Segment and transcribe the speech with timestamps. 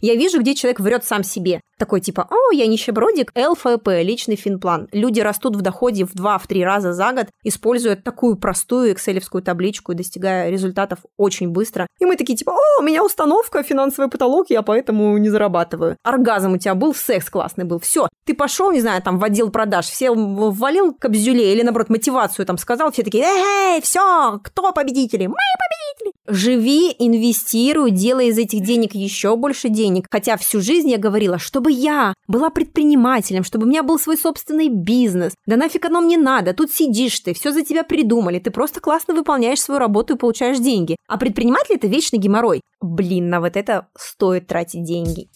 [0.00, 1.60] Я вижу, где человек врет сам себе.
[1.78, 4.88] Такой типа, о, я нищебродик, ЛФП, личный финплан.
[4.92, 9.94] Люди растут в доходе в 2-3 раза за год, используя такую простую экселевскую табличку и
[9.94, 11.86] достигая результатов очень быстро.
[11.98, 15.96] И мы такие типа, о, у меня установка, финансовый потолок, я поэтому не зарабатываю.
[16.02, 18.08] Оргазм у тебя был, секс классный был, все.
[18.24, 22.56] Ты пошел, не знаю, там в отдел продаж, все ввалил кобзюле или наоборот мотивацию там
[22.58, 25.26] сказал, все такие, эй, все, кто победители?
[25.26, 26.12] Мы победители!
[26.26, 29.85] Живи, инвестируй, делай из этих денег еще больше денег.
[30.10, 34.68] Хотя всю жизнь я говорила, чтобы я была предпринимателем, чтобы у меня был свой собственный
[34.68, 35.34] бизнес.
[35.46, 39.14] Да нафиг оно мне надо, тут сидишь ты, все за тебя придумали, ты просто классно
[39.14, 40.96] выполняешь свою работу и получаешь деньги.
[41.08, 42.60] А предприниматель это вечный геморрой.
[42.80, 45.28] Блин, на вот это стоит тратить деньги.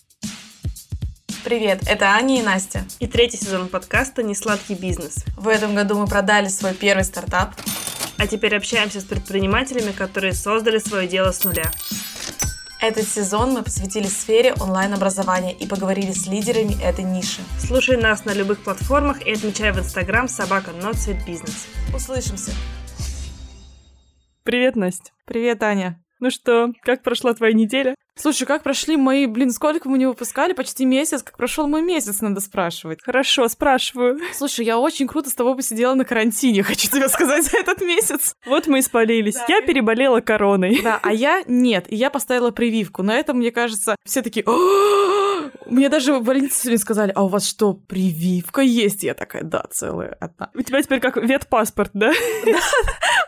[1.44, 2.84] Привет, это Аня и Настя.
[2.98, 5.24] И третий сезон подкаста «Несладкий бизнес».
[5.38, 7.55] В этом году мы продали свой первый стартап.
[8.19, 11.70] А теперь общаемся с предпринимателями, которые создали свое дело с нуля.
[12.80, 17.43] Этот сезон мы посвятили сфере онлайн-образования и поговорили с лидерами этой ниши.
[17.59, 20.95] Слушай нас на любых платформах и отмечай в Инстаграм собака Not
[21.27, 21.67] Business.
[21.95, 22.53] Услышимся!
[24.45, 25.12] Привет, Настя.
[25.27, 26.03] Привет, Аня.
[26.20, 27.94] Ну что, как прошла твоя неделя?
[28.14, 30.52] Слушай, как прошли мои, блин, сколько мы не выпускали?
[30.52, 31.22] Почти месяц.
[31.22, 32.98] Как прошел мой месяц, надо спрашивать.
[33.02, 34.18] Хорошо, спрашиваю.
[34.34, 38.34] Слушай, я очень круто с тобой посидела на карантине, хочу тебе сказать, за этот месяц.
[38.44, 39.36] Вот мы и спалились.
[39.36, 39.46] Да.
[39.48, 40.82] Я переболела короной.
[40.82, 41.91] Да, а я нет.
[41.91, 43.02] И я поставила прививку.
[43.02, 44.44] На этом, мне кажется, все такие...
[45.66, 49.02] Мне даже в больнице сегодня сказали, а у вас что, прививка есть?
[49.02, 50.50] Я такая, да, целая одна.
[50.54, 52.12] У тебя теперь как ветпаспорт, да?
[52.44, 52.58] Да,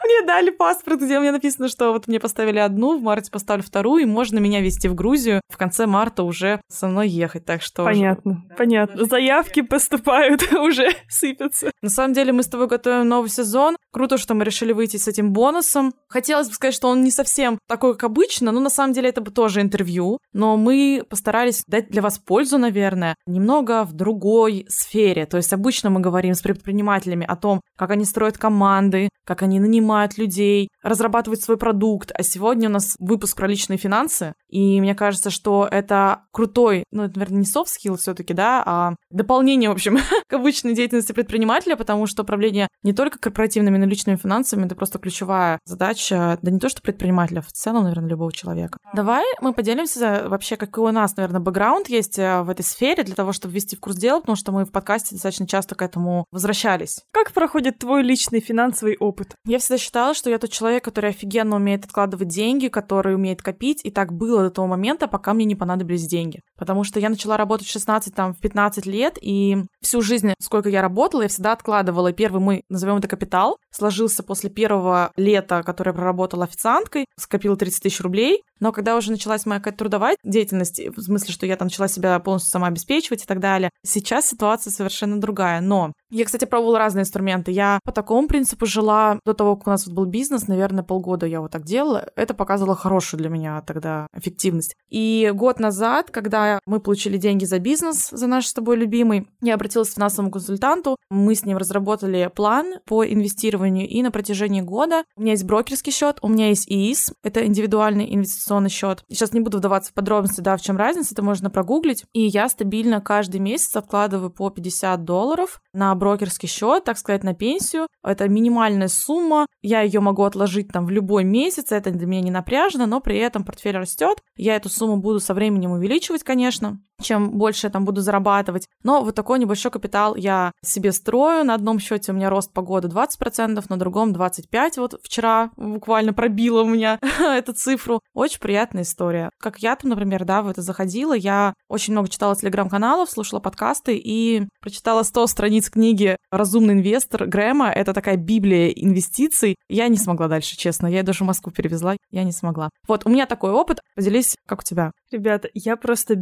[0.05, 3.62] мне дали паспорт, где у меня написано, что вот мне поставили одну, в марте поставлю
[3.62, 5.41] вторую, и можно меня везти в Грузию.
[5.48, 7.84] В конце марта уже со мной ехать, так что...
[7.84, 9.05] Понятно, понятно.
[9.05, 11.70] Заявки поступают, уже сыпятся.
[11.83, 13.77] На самом деле мы с тобой готовим новый сезон.
[13.92, 15.92] Круто, что мы решили выйти с этим бонусом.
[16.08, 19.20] Хотелось бы сказать, что он не совсем такой, как обычно, но на самом деле это
[19.20, 20.19] бы тоже интервью.
[20.33, 25.27] Но мы постарались дать для вас пользу, наверное, немного в другой сфере.
[25.27, 29.59] То есть обычно мы говорим с предпринимателями о том, как они строят команды, как они
[29.72, 32.12] нанимают людей, разрабатывают свой продукт.
[32.15, 34.34] А сегодня у нас выпуск про личные финансы.
[34.52, 38.62] И мне кажется, что это крутой, ну, это, наверное, не soft skill все таки да,
[38.64, 39.98] а дополнение, в общем,
[40.28, 44.74] к обычной деятельности предпринимателя, потому что управление не только корпоративными, но и личными финансами— это
[44.74, 48.78] просто ключевая задача, да не то что предпринимателя, в целом, наверное, любого человека.
[48.94, 53.14] Давай мы поделимся вообще, какой у нас, наверное, бэкграунд есть э, в этой сфере для
[53.14, 56.26] того, чтобы ввести в курс дела, потому что мы в подкасте достаточно часто к этому
[56.30, 57.00] возвращались.
[57.10, 59.34] Как проходит твой личный финансовый опыт?
[59.46, 63.80] Я всегда считала, что я тот человек, который офигенно умеет откладывать деньги, который умеет копить,
[63.84, 66.41] и так было до того момента, пока мне не понадобились деньги.
[66.56, 70.69] Потому что я начала работать в 16, там, в 15 лет, и всю жизнь, сколько
[70.69, 72.12] я работала, я всегда откладывала.
[72.12, 77.82] Первый мой, назовем это капитал, сложился после первого лета, которое я проработала официанткой, скопила 30
[77.82, 81.66] тысяч рублей, но когда уже началась моя какая-то трудовая деятельность, в смысле, что я там
[81.66, 85.60] начала себя полностью самообеспечивать и так далее, сейчас ситуация совершенно другая.
[85.60, 87.53] Но я, кстати, пробовала разные инструменты.
[87.53, 91.25] Я по такому принципу жила до того, как у нас вот был бизнес, наверное, полгода
[91.25, 92.06] я вот так делала.
[92.17, 94.77] Это показывало хорошую для меня тогда эффективность.
[94.91, 99.55] И год назад, когда мы получили деньги за бизнес, за наш с тобой любимый, я
[99.55, 100.97] обратилась к финансовому консультанту.
[101.11, 105.93] Мы с ним разработали план по инвестированию, и на протяжении года у меня есть брокерский
[105.93, 109.03] счет, у меня есть ИИС, это индивидуальный инвестиционный счет.
[109.09, 112.05] Сейчас не буду вдаваться в подробности, да, в чем разница, это можно прогуглить.
[112.12, 117.32] И я стабильно каждый месяц откладываю по 50 долларов на брокерский счет, так сказать, на
[117.32, 117.86] пенсию.
[118.02, 119.46] Это минимальная сумма.
[119.62, 123.18] Я ее могу отложить там в любой месяц, это для меня не напряжно, но при
[123.18, 124.18] этом портфель растет.
[124.36, 128.68] Я эту сумму буду со временем увеличивать, конечно чем больше я там буду зарабатывать.
[128.82, 131.44] Но вот такой небольшой капитал я себе строю.
[131.44, 134.72] На одном счете у меня рост по году 20%, на другом 25%.
[134.76, 138.00] Вот вчера буквально пробила у меня эту цифру.
[138.14, 139.30] Очень приятная история.
[139.38, 143.96] Как я там, например, да, в это заходила, я очень много читала телеграм-каналов, слушала подкасты
[143.96, 147.70] и прочитала 100 страниц книги «Разумный инвестор» Грэма.
[147.70, 149.56] Это такая библия инвестиций.
[149.69, 150.86] Я не смогла дальше, честно.
[150.86, 152.70] Я даже в Москву перевезла, я не смогла.
[152.86, 153.80] Вот, у меня такой опыт.
[153.94, 154.92] Поделись, как у тебя?
[155.10, 156.14] Ребята, я просто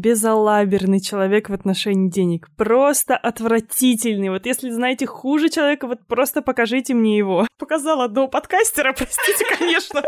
[0.70, 2.48] безалаберный человек в отношении денег.
[2.56, 4.30] Просто отвратительный.
[4.30, 7.46] Вот если знаете хуже человека, вот просто покажите мне его.
[7.58, 10.02] Показал одного подкастера, простите, конечно.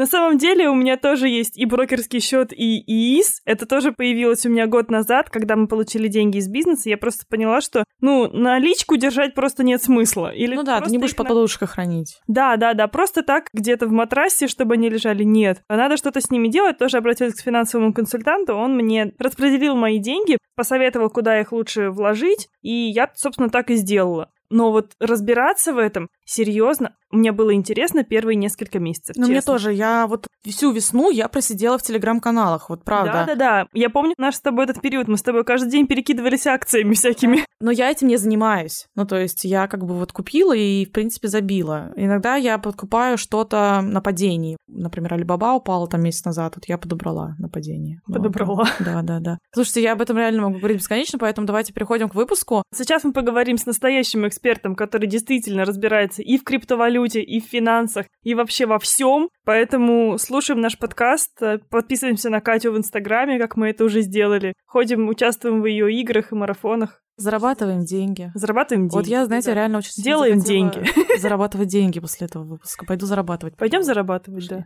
[0.00, 3.42] На самом деле у меня тоже есть и брокерский счет, и ИИС.
[3.44, 6.88] Это тоже появилось у меня год назад, когда мы получили деньги из бизнеса.
[6.88, 10.32] Я просто поняла, что, ну, наличку держать просто нет смысла.
[10.32, 12.18] Или ну да, ты не будешь под подушкой хранить.
[12.26, 12.88] Да, да, да.
[12.88, 15.60] Просто так где-то в матрасе, чтобы они лежали, нет.
[15.68, 16.78] А надо что-то с ними делать.
[16.78, 18.54] Тоже обратилась к финансовому консультанту.
[18.54, 22.48] Он мне распределил мои деньги, посоветовал, куда их лучше вложить.
[22.62, 24.30] И я, собственно, так и сделала.
[24.50, 29.16] Но вот разбираться в этом серьезно мне было интересно первые несколько месяцев.
[29.16, 29.72] Ну, мне тоже.
[29.72, 33.24] Я вот всю весну я просидела в телеграм-каналах, вот правда.
[33.26, 33.66] Да-да-да.
[33.72, 35.08] Я помню наш с тобой этот период.
[35.08, 37.44] Мы с тобой каждый день перекидывались акциями всякими.
[37.60, 38.86] Но я этим не занимаюсь.
[38.94, 41.92] Ну, то есть я как бы вот купила и, в принципе, забила.
[41.96, 44.56] Иногда я подкупаю что-то на падении.
[44.68, 48.00] Например, Алибаба упала там месяц назад, вот я подобрала на падение.
[48.06, 48.16] Вот.
[48.16, 48.68] Подобрала.
[48.78, 49.38] Да, да, да.
[49.52, 52.62] Слушайте, я об этом реально могу говорить бесконечно, поэтому давайте переходим к выпуску.
[52.74, 58.06] Сейчас мы поговорим с настоящим экспертом, который действительно разбирается и в криптовалюте, и в финансах,
[58.22, 59.28] и вообще во всем.
[59.44, 64.54] Поэтому слушаем наш подкаст, э, подписываемся на Катю в Инстаграме, как мы это уже сделали.
[64.66, 67.00] Ходим, участвуем в ее играх и марафонах.
[67.16, 68.30] Зарабатываем деньги.
[68.34, 68.94] Зарабатываем деньги.
[68.94, 69.54] Вот я, знаете, Да.
[69.54, 70.82] реально очень сильно Делаем деньги.
[71.20, 72.86] Зарабатывать деньги после этого выпуска.
[72.86, 73.56] Пойду зарабатывать.
[73.58, 74.64] Пойдем зарабатывать, да.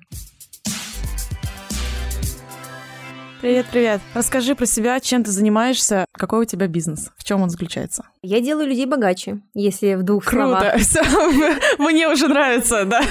[3.41, 4.01] Привет, привет.
[4.15, 8.05] Расскажи про себя, чем ты занимаешься, какой у тебя бизнес, в чем он заключается.
[8.23, 11.03] Я делаю людей богаче, если в двух словах Всё,
[11.79, 13.03] Мне уже нравится, да.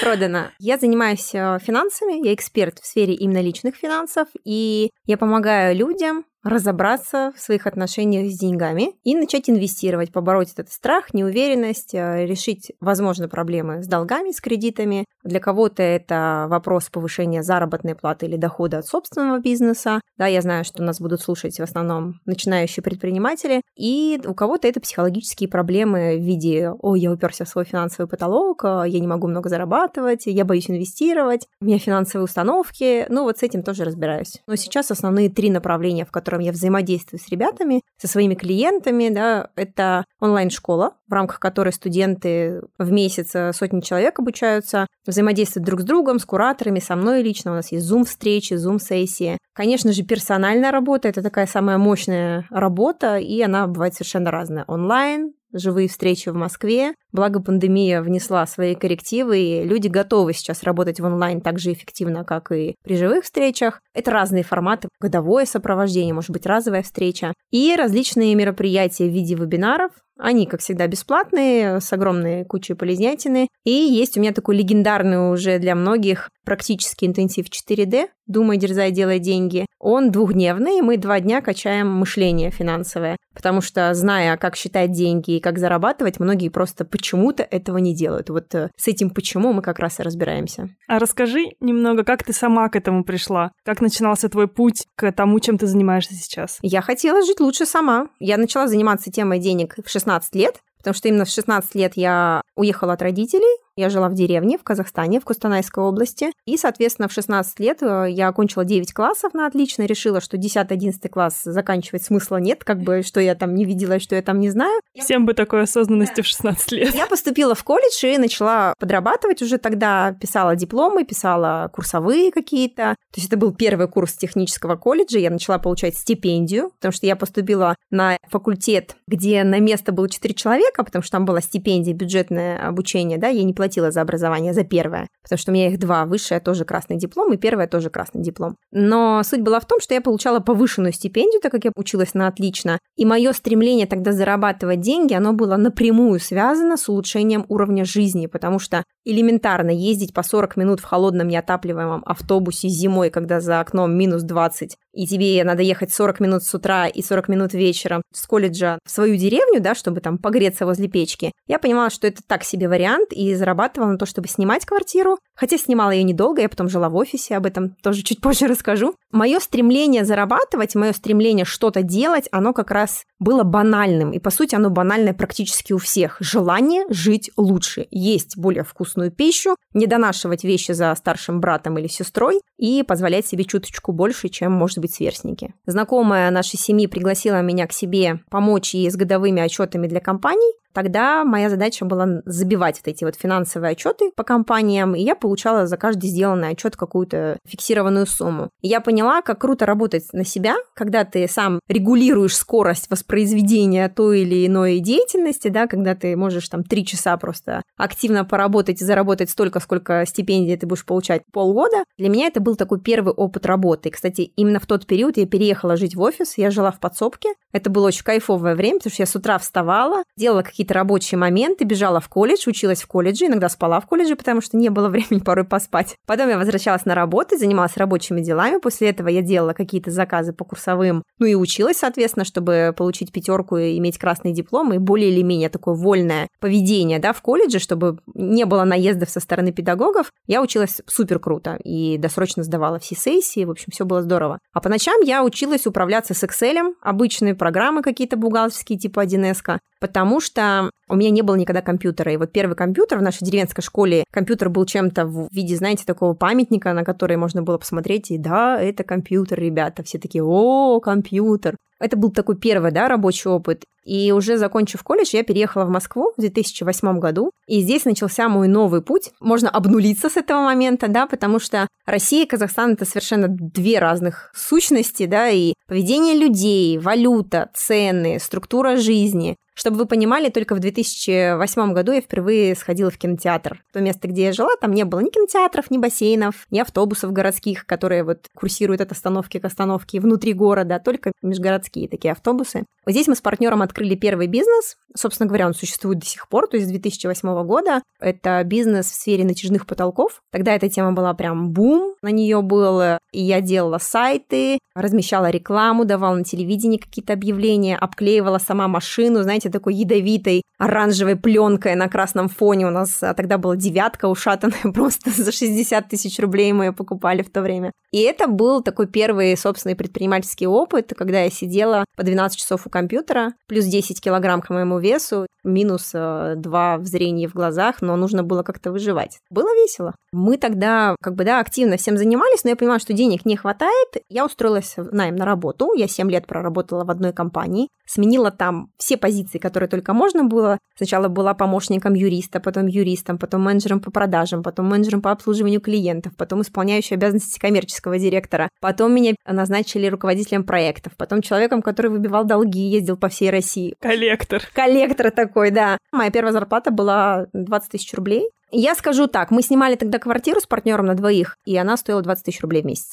[0.00, 0.50] продано.
[0.60, 6.24] Я занимаюсь э, финансами, я эксперт в сфере именно личных финансов, и я помогаю людям
[6.42, 12.72] разобраться в своих отношениях с деньгами и начать инвестировать, побороть этот страх, неуверенность, э, решить,
[12.80, 15.04] возможно, проблемы с долгами, с кредитами.
[15.22, 20.00] Для кого-то это вопрос повышения заработной платы или дохода от собственного бизнеса.
[20.16, 23.60] Да, я знаю, что нас будут слушать в основном начинающие предприниматели.
[23.76, 28.64] И у кого-то это психологические проблемы в виде «О, я уперся в свой финансовый потолок,
[28.64, 33.06] э, я не могу много зарабатывать, я боюсь инвестировать, у меня финансовые установки».
[33.10, 34.40] Ну, вот с этим тоже разбираюсь.
[34.46, 39.50] Но сейчас основные три направления, в котором я взаимодействую с ребятами, со своими клиентами, да,
[39.56, 45.84] это онлайн-школа, в рамках которой студенты в месяц э, сотни человек обучаются, взаимодействуют друг с
[45.84, 47.50] другом, с кураторами, со мной лично.
[47.50, 49.38] У нас есть зум-встречи, зум-сессии.
[49.54, 54.64] Конечно же, персональная работа– это такая самая мощная работа, и она бывает совершенно разная.
[54.68, 56.94] Онлайн, живые встречи в Москве.
[57.12, 62.24] Благо пандемия внесла свои коррективы, и люди готовы сейчас работать в онлайн так же эффективно,
[62.24, 63.80] как и при живых встречах.
[63.94, 67.32] Это разные форматы, годовое сопровождение, может быть, разовая встреча.
[67.50, 73.48] И различные мероприятия в виде вебинаров, они, как всегда, бесплатные, с огромной кучей полезнятины.
[73.64, 79.18] И есть у меня такой легендарный уже для многих практически интенсив 4D «Думай, дерзай, делай
[79.18, 79.66] деньги».
[79.78, 83.16] Он двухдневный, и мы два дня качаем мышление финансовое.
[83.34, 88.28] Потому что, зная, как считать деньги и как зарабатывать, многие просто почему-то этого не делают.
[88.28, 90.68] Вот э, с этим почему мы как раз и разбираемся.
[90.86, 93.52] А расскажи немного, как ты сама к этому пришла?
[93.64, 96.58] Как начинался твой путь к тому, чем ты занимаешься сейчас?
[96.60, 98.08] Я хотела жить лучше сама.
[98.18, 102.42] Я начала заниматься темой денег в 16 лет, потому что именно в 16 лет я
[102.54, 106.32] уехала от родителей, я жила в деревне в Казахстане, в Кустанайской области.
[106.46, 111.08] И, соответственно, в 16 лет э, я окончила 9 классов на отлично, решила, что 10-11
[111.08, 114.50] класс заканчивать смысла нет, как бы, что я там не видела, что я там не
[114.50, 114.80] знаю.
[114.94, 116.94] Всем бы такой осознанности в 16 лет.
[116.94, 122.96] Я поступила в колледж и начала подрабатывать уже тогда, писала дипломы, писала курсовые какие-то.
[123.12, 127.16] То есть это был первый курс технического колледжа, я начала получать стипендию, потому что я
[127.16, 132.58] поступила на факультет, где на место было 4 человека, потому что там была стипендия, бюджетное
[132.66, 136.06] обучение, да, я не платила за образование, за первое, потому что у меня их два,
[136.06, 138.56] высшее тоже красный диплом, и первое тоже красный диплом.
[138.72, 142.26] Но суть была в том, что я получала повышенную стипендию, так как я училась на
[142.26, 148.28] отлично, и мое стремление тогда зарабатывать деньги, оно было напрямую связано с улучшением уровня жизни,
[148.28, 153.96] потому что элементарно ездить по 40 минут в холодном неотапливаемом автобусе зимой, когда за окном
[153.96, 158.26] минус 20, и тебе надо ехать 40 минут с утра и 40 минут вечером с
[158.26, 162.44] колледжа в свою деревню, да, чтобы там погреться возле печки, я понимала, что это так
[162.44, 166.68] себе вариант, и зарабатывала на то, чтобы снимать квартиру, хотя снимала ее недолго, я потом
[166.68, 168.94] жила в офисе, об этом тоже чуть позже расскажу.
[169.10, 174.54] Мое стремление зарабатывать, мое стремление что-то делать, оно как раз было банальным, и по сути
[174.54, 176.18] оно банальное практически у всех.
[176.20, 182.42] Желание жить лучше, есть более вкусную пищу, не донашивать вещи за старшим братом или сестрой
[182.58, 185.54] и позволять себе чуточку больше, чем, может быть, сверстники.
[185.64, 191.24] Знакомая нашей семьи пригласила меня к себе помочь ей с годовыми отчетами для компаний, Тогда
[191.24, 195.76] моя задача была забивать вот эти вот финансовые отчеты по компаниям, и я получала за
[195.76, 198.50] каждый сделанный отчет какую-то фиксированную сумму.
[198.60, 204.20] И я поняла, как круто работать на себя, когда ты сам регулируешь скорость воспроизведения той
[204.20, 209.30] или иной деятельности, да, когда ты можешь там три часа просто активно поработать и заработать
[209.30, 211.84] столько, сколько стипендий ты будешь получать полгода.
[211.98, 213.88] Для меня это был такой первый опыт работы.
[213.88, 217.30] И, кстати, именно в тот период я переехала жить в офис, я жила в подсобке.
[217.52, 221.18] Это было очень кайфовое время, потому что я с утра вставала, делала какие какие-то рабочие
[221.18, 224.88] моменты, бежала в колледж, училась в колледже, иногда спала в колледже, потому что не было
[224.90, 225.96] времени порой поспать.
[226.06, 228.58] Потом я возвращалась на работу, занималась рабочими делами.
[228.58, 233.56] После этого я делала какие-то заказы по курсовым, ну и училась, соответственно, чтобы получить пятерку
[233.56, 237.98] и иметь красный диплом, и более или менее такое вольное поведение, да, в колледже, чтобы
[238.12, 240.12] не было наездов со стороны педагогов.
[240.26, 244.40] Я училась супер круто и досрочно сдавала все сессии, в общем, все было здорово.
[244.52, 250.20] А по ночам я училась управляться с Excel, обычные программы какие-то бухгалтерские, типа 1С, потому
[250.20, 250.49] что
[250.88, 252.12] у меня не было никогда компьютера.
[252.12, 256.14] И вот первый компьютер в нашей деревенской школе, компьютер был чем-то в виде, знаете, такого
[256.14, 259.82] памятника, на который можно было посмотреть, и да, это компьютер, ребята.
[259.82, 261.56] Все такие, о, компьютер.
[261.80, 263.64] Это был такой первый, да, рабочий опыт.
[263.84, 267.32] И уже закончив колледж, я переехала в Москву в 2008 году.
[267.46, 269.10] И здесь начался мой новый путь.
[269.20, 274.30] Можно обнулиться с этого момента, да, потому что Россия и Казахстан— это совершенно две разных
[274.34, 279.36] сущности, да, и поведение людей, валюта, цены, структура жизни.
[279.60, 283.62] Чтобы вы понимали, только в 2008 году я впервые сходила в кинотеатр.
[283.74, 287.66] То место, где я жила, там не было ни кинотеатров, ни бассейнов, ни автобусов городских,
[287.66, 292.64] которые вот курсируют от остановки к остановке внутри города, только межгородские такие автобусы.
[292.84, 294.76] Вот здесь мы с партнером открыли первый бизнес.
[294.96, 297.82] Собственно говоря, он существует до сих пор, то есть с 2008 года.
[298.00, 300.22] Это бизнес в сфере натяжных потолков.
[300.32, 302.98] Тогда эта тема была прям бум, на нее был.
[303.12, 309.50] И я делала сайты, размещала рекламу, давала на телевидении какие-то объявления, обклеивала сама машину, знаете,
[309.50, 312.66] такой ядовитой оранжевой пленкой на красном фоне.
[312.66, 317.22] У нас а, тогда была девятка ушатанная, просто за 60 тысяч рублей мы ее покупали
[317.22, 317.72] в то время.
[317.92, 322.70] И это был такой первый собственный предпринимательский опыт, когда я сидела по 12 часов у
[322.70, 327.96] компьютера, плюс 10 килограмм к моему весу, минус 2 э, в зрении в глазах, но
[327.96, 329.18] нужно было как-то выживать.
[329.30, 329.94] Было весело.
[330.12, 333.88] Мы тогда как бы, да, активно всем занимались, но я понимала, что денег не хватает.
[334.08, 335.72] Я устроилась в найм на работу.
[335.74, 340.58] Я 7 лет проработала в одной компании, сменила там все позиции, которые только можно было.
[340.76, 346.12] Сначала была помощником юриста, потом юристом, потом менеджером по продажам, потом менеджером по обслуживанию клиентов,
[346.16, 348.48] потом исполняющей обязанности коммерческого директора.
[348.60, 353.74] Потом меня назначили руководителем проектов, потом человеком, который выбивал долги, ездил по всей России.
[353.80, 354.42] Коллектор.
[354.54, 355.78] Коллектор такой, да.
[355.92, 358.28] Моя первая зарплата была 20 тысяч рублей.
[358.52, 362.24] Я скажу так, мы снимали тогда квартиру с партнером на двоих, и она стоила 20
[362.24, 362.92] тысяч рублей в месяц.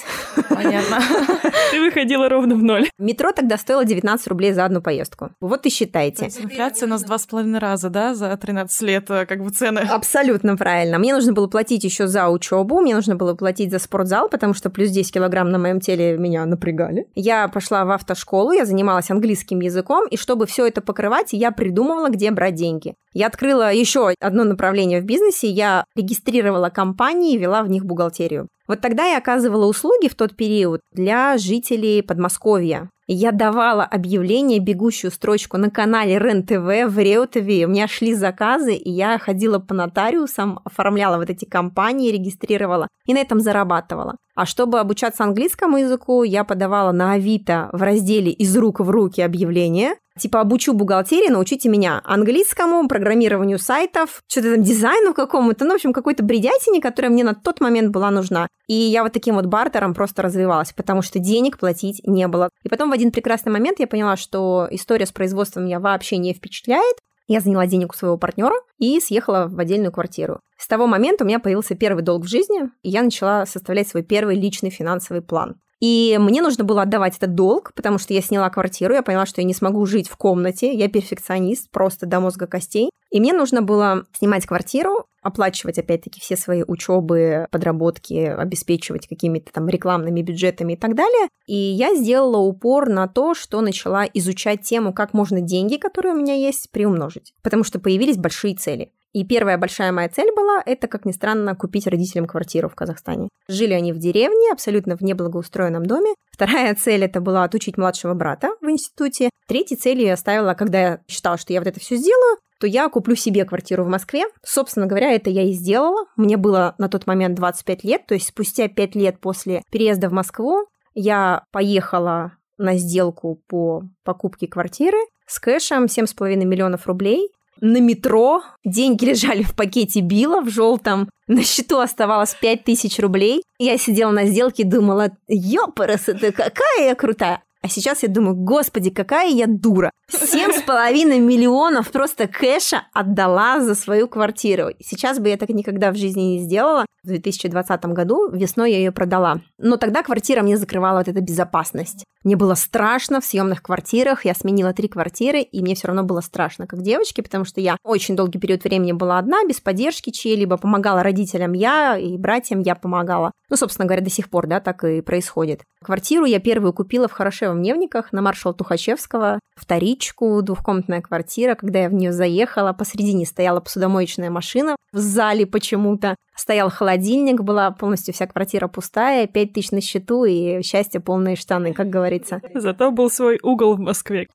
[0.50, 1.00] Понятно.
[1.72, 2.90] Ты выходила ровно в ноль.
[2.98, 5.32] Метро тогда стоило 19 рублей за одну поездку.
[5.42, 6.26] Вот и считайте.
[6.26, 9.80] Инфляция у нас два с половиной раза, да, за 13 лет, э, как бы цены.
[9.80, 11.00] Абсолютно правильно.
[11.00, 14.70] Мне нужно было платить еще за учебу, мне нужно было платить за спортзал, потому что
[14.70, 17.08] плюс 10 килограмм на моем теле меня напрягали.
[17.16, 22.10] Я пошла в автошколу, я занималась английским языком, и чтобы все это покрывать, я придумывала,
[22.10, 22.96] где брать деньги.
[23.14, 28.48] Я открыла еще одно направление в бизнесе, я регистрировала компании и вела в них бухгалтерию.
[28.68, 32.90] Вот тогда я оказывала услуги в тот период для жителей Подмосковья.
[33.10, 37.66] Я давала объявление, бегущую строчку на канале РЕН-ТВ в Реутове.
[37.66, 43.14] У меня шли заказы, и я ходила по нотариусам, оформляла вот эти компании, регистрировала и
[43.14, 44.18] на этом зарабатывала.
[44.36, 49.22] А чтобы обучаться английскому языку, я подавала на Авито в разделе «Из рук в руки»
[49.22, 49.96] объявления.
[50.20, 55.94] Типа обучу бухгалтерии, научите меня английскому, программированию сайтов, что-то там дизайну какому-то, ну, в общем,
[55.94, 58.48] какой-то бредятине, которая мне на тот момент была нужна.
[58.68, 62.50] И я вот таким вот бартером просто развивалась, потому что денег платить не было.
[62.64, 66.34] И потом в один прекрасный момент я поняла, что история с производством меня вообще не
[66.34, 66.98] впечатляет.
[67.28, 70.40] Я заняла денег у своего партнера и съехала в отдельную квартиру.
[70.58, 74.02] С того момента у меня появился первый долг в жизни, и я начала составлять свой
[74.02, 75.58] первый личный финансовый план.
[75.80, 79.42] И мне нужно было отдавать этот долг, потому что я сняла квартиру, я поняла, что
[79.42, 82.90] я не смогу жить в комнате, я перфекционист, просто до мозга костей.
[83.12, 89.68] И мне нужно было снимать квартиру, оплачивать, опять-таки, все свои учебы, подработки, обеспечивать какими-то там
[89.68, 91.28] рекламными бюджетами и так далее.
[91.46, 96.18] И я сделала упор на то, что начала изучать тему, как можно деньги, которые у
[96.18, 97.34] меня есть, приумножить.
[97.44, 98.92] Потому что появились большие цели.
[99.14, 103.30] И первая большая моя цель была, это, как ни странно, купить родителям квартиру в Казахстане.
[103.48, 106.14] Жили они в деревне, абсолютно в неблагоустроенном доме.
[106.32, 109.30] Вторая цель это была отучить младшего брата в институте.
[109.48, 112.90] Третьей целью я оставила, когда я считала, что я вот это все сделаю, то я
[112.90, 114.26] куплю себе квартиру в Москве.
[114.44, 116.06] Собственно говоря, это я и сделала.
[116.16, 120.14] Мне было на тот момент 25 лет, то есть спустя 5 лет после переезда в
[120.14, 124.98] Москву я поехала на сделку по покупке квартиры
[125.28, 127.30] с кэшем 7,5 миллионов рублей
[127.62, 133.44] на метро, деньги лежали в пакете Била в желтом, на счету оставалось 5000 рублей.
[133.60, 137.44] Я сидела на сделке и думала, ёпарас, это какая я крутая.
[137.62, 139.92] А сейчас я думаю, господи, какая я дура.
[140.10, 144.70] Семь с половиной миллионов просто кэша отдала за свою квартиру.
[144.80, 146.86] Сейчас бы я так никогда в жизни не сделала.
[147.04, 149.42] В 2020 году весной я ее продала.
[149.58, 152.06] Но тогда квартира мне закрывала вот эта безопасность.
[152.24, 154.26] Мне было страшно в съемных квартирах.
[154.26, 157.78] Я сменила три квартиры, и мне все равно было страшно, как девочке, потому что я
[157.84, 160.58] очень долгий период времени была одна, без поддержки чьей-либо.
[160.58, 163.32] Помогала родителям я, и братьям я помогала.
[163.50, 165.62] Ну, собственно говоря, до сих пор, да, так и происходит.
[165.82, 167.14] Квартиру я первую купила в
[167.48, 171.56] Хорошевом Невниках на маршала Тухачевского, вторичку, двухкомнатная квартира.
[171.56, 176.16] Когда я в нее заехала, посредине стояла посудомоечная машина в зале почему-то.
[176.36, 181.74] Стоял холодильник, была полностью вся квартира пустая, пять тысяч на счету и счастье полные штаны,
[181.74, 182.42] как говорится.
[182.54, 184.28] Зато был свой угол в Москве.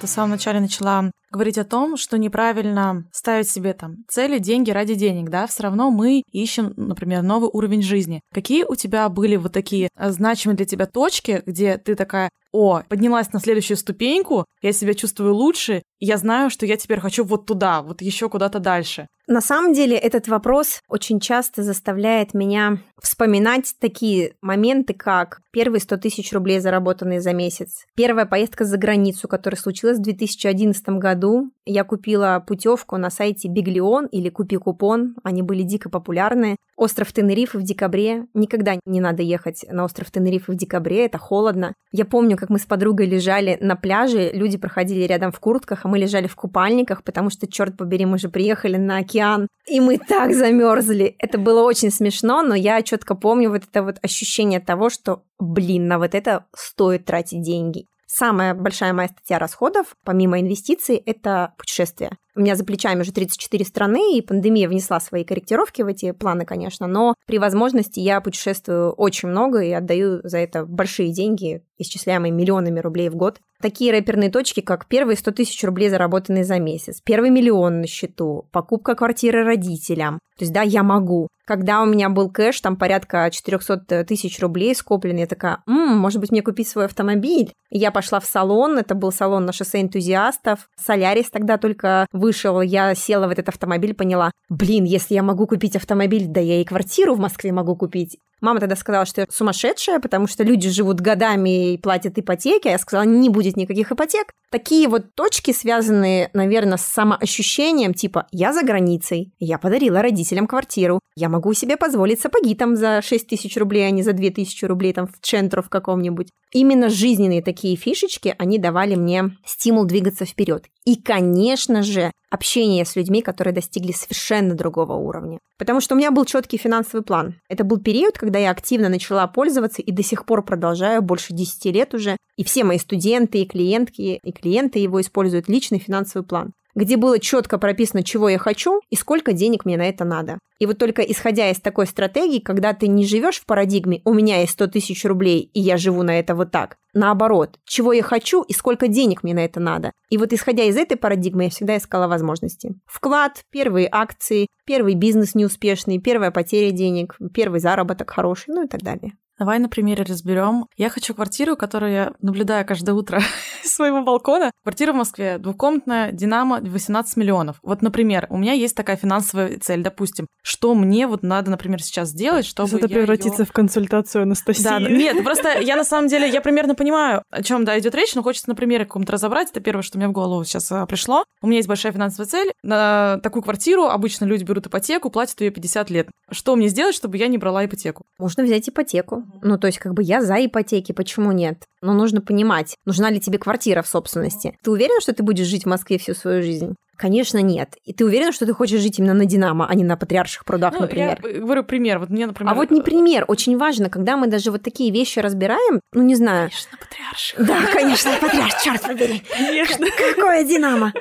[0.00, 4.70] Ты в самом начале начала говорить о том, что неправильно ставить себе там цели, деньги
[4.70, 8.20] ради денег, да, все равно мы ищем, например, новый уровень жизни.
[8.32, 12.84] Какие у тебя были вот такие э, значимые для тебя точки, где ты такая, о,
[12.88, 17.24] поднялась на следующую ступеньку, я себя чувствую лучше, и я знаю, что я теперь хочу
[17.24, 19.08] вот туда, вот еще куда-то дальше.
[19.26, 25.96] На самом деле этот вопрос очень часто заставляет меня вспоминать такие моменты, как первые 100
[25.96, 31.50] тысяч рублей, заработанные за месяц, первая поездка за границу, которая случилась в 2011 году.
[31.64, 36.56] Я купила путевку на сайте Биглион или Купи Купон, они были дико популярны.
[36.76, 38.26] Остров Тенерифе в декабре.
[38.34, 41.72] Никогда не надо ехать на остров Тенерифе в декабре, это холодно.
[41.92, 45.88] Я помню, как мы с подругой лежали на пляже, люди проходили рядом в куртках, а
[45.88, 49.96] мы лежали в купальниках, потому что, черт побери, мы же приехали на океан, и мы
[49.96, 51.16] так замерзли.
[51.18, 55.88] Это было очень смешно, но я четко помню вот это вот ощущение того, что, блин,
[55.88, 57.86] на вот это стоит тратить деньги.
[58.06, 62.10] Самая большая моя статья расходов, помимо инвестиций, это путешествия.
[62.36, 66.44] У меня за плечами уже 34 страны, и пандемия внесла свои корректировки в эти планы,
[66.44, 72.32] конечно, но при возможности я путешествую очень много и отдаю за это большие деньги, исчисляемые
[72.32, 73.38] миллионами рублей в год.
[73.62, 78.48] Такие рэперные точки, как первые 100 тысяч рублей, заработанные за месяц, первый миллион на счету,
[78.50, 80.18] покупка квартиры родителям.
[80.36, 81.28] То есть, да, я могу.
[81.46, 86.20] Когда у меня был кэш, там порядка 400 тысяч рублей скоплены, я такая, М, может
[86.20, 87.52] быть, мне купить свой автомобиль?
[87.70, 90.68] Я пошла в салон, это был салон на шоссе энтузиастов.
[90.76, 95.76] Солярис тогда только вышел, я села в этот автомобиль, поняла, блин, если я могу купить
[95.76, 98.18] автомобиль, да я и квартиру в Москве могу купить.
[98.44, 102.72] Мама тогда сказала, что я сумасшедшая, потому что люди живут годами и платят ипотеки, а
[102.72, 104.26] я сказала, не будет никаких ипотек.
[104.50, 111.00] Такие вот точки, связанные, наверное, с самоощущением, типа «я за границей», «я подарила родителям квартиру»,
[111.16, 114.66] «я могу себе позволить сапоги там за 6 тысяч рублей, а не за 2 тысячи
[114.66, 116.28] рублей там в центру в каком-нибудь».
[116.52, 120.66] Именно жизненные такие фишечки, они давали мне стимул двигаться вперед.
[120.84, 125.38] И, конечно же, общение с людьми, которые достигли совершенно другого уровня.
[125.56, 127.36] Потому что у меня был четкий финансовый план.
[127.48, 131.64] Это был период, когда я активно начала пользоваться и до сих пор продолжаю больше 10
[131.66, 132.16] лет уже.
[132.36, 137.18] И все мои студенты и клиентки, и клиенты его используют личный финансовый план где было
[137.18, 140.38] четко прописано, чего я хочу и сколько денег мне на это надо.
[140.58, 144.40] И вот только исходя из такой стратегии, когда ты не живешь в парадигме «у меня
[144.40, 148.42] есть 100 тысяч рублей, и я живу на это вот так», наоборот, чего я хочу
[148.42, 149.92] и сколько денег мне на это надо.
[150.10, 152.76] И вот исходя из этой парадигмы, я всегда искала возможности.
[152.86, 158.82] Вклад, первые акции, первый бизнес неуспешный, первая потеря денег, первый заработок хороший, ну и так
[158.82, 159.12] далее.
[159.38, 160.66] Давай на примере разберем.
[160.76, 163.20] Я хочу квартиру, которую я наблюдаю каждое утро
[163.64, 164.52] с своего балкона.
[164.62, 167.56] Квартира в Москве, двухкомнатная, Динамо, 18 миллионов.
[167.62, 170.26] Вот, например, у меня есть такая финансовая цель, допустим.
[170.42, 173.46] Что мне вот надо, например, сейчас сделать, чтобы Это превратиться её...
[173.46, 174.62] в консультацию Анастасии.
[174.62, 178.14] Да, нет, просто я на самом деле, я примерно понимаю, о чем да идет речь,
[178.14, 179.50] но хочется на примере каком-то разобрать.
[179.50, 181.24] Это первое, что мне в голову сейчас а, пришло.
[181.42, 182.52] У меня есть большая финансовая цель.
[182.62, 186.08] На такую квартиру обычно люди берут ипотеку, платят ее 50 лет.
[186.30, 188.04] Что мне сделать, чтобы я не брала ипотеку?
[188.18, 189.23] Можно взять ипотеку.
[189.42, 191.64] Ну, то есть, как бы я за ипотеки, почему нет?
[191.82, 194.56] Но нужно понимать, нужна ли тебе квартира в собственности.
[194.62, 196.74] Ты уверена, что ты будешь жить в Москве всю свою жизнь?
[196.96, 197.76] Конечно, нет.
[197.84, 200.74] И ты уверена, что ты хочешь жить именно на Динамо, а не на Патриарших прудах,
[200.74, 201.20] Ну, например?
[201.22, 201.98] Я говорю пример.
[201.98, 202.52] Вот мне, например...
[202.52, 203.24] А вот не пример.
[203.28, 206.50] Очень важно, когда мы даже вот такие вещи разбираем, ну, не знаю.
[206.50, 207.46] Конечно, патриарших.
[207.46, 209.22] Да, конечно, Патриарш, черт побери.
[209.30, 209.86] Конечно.
[210.14, 210.92] Какое Динамо?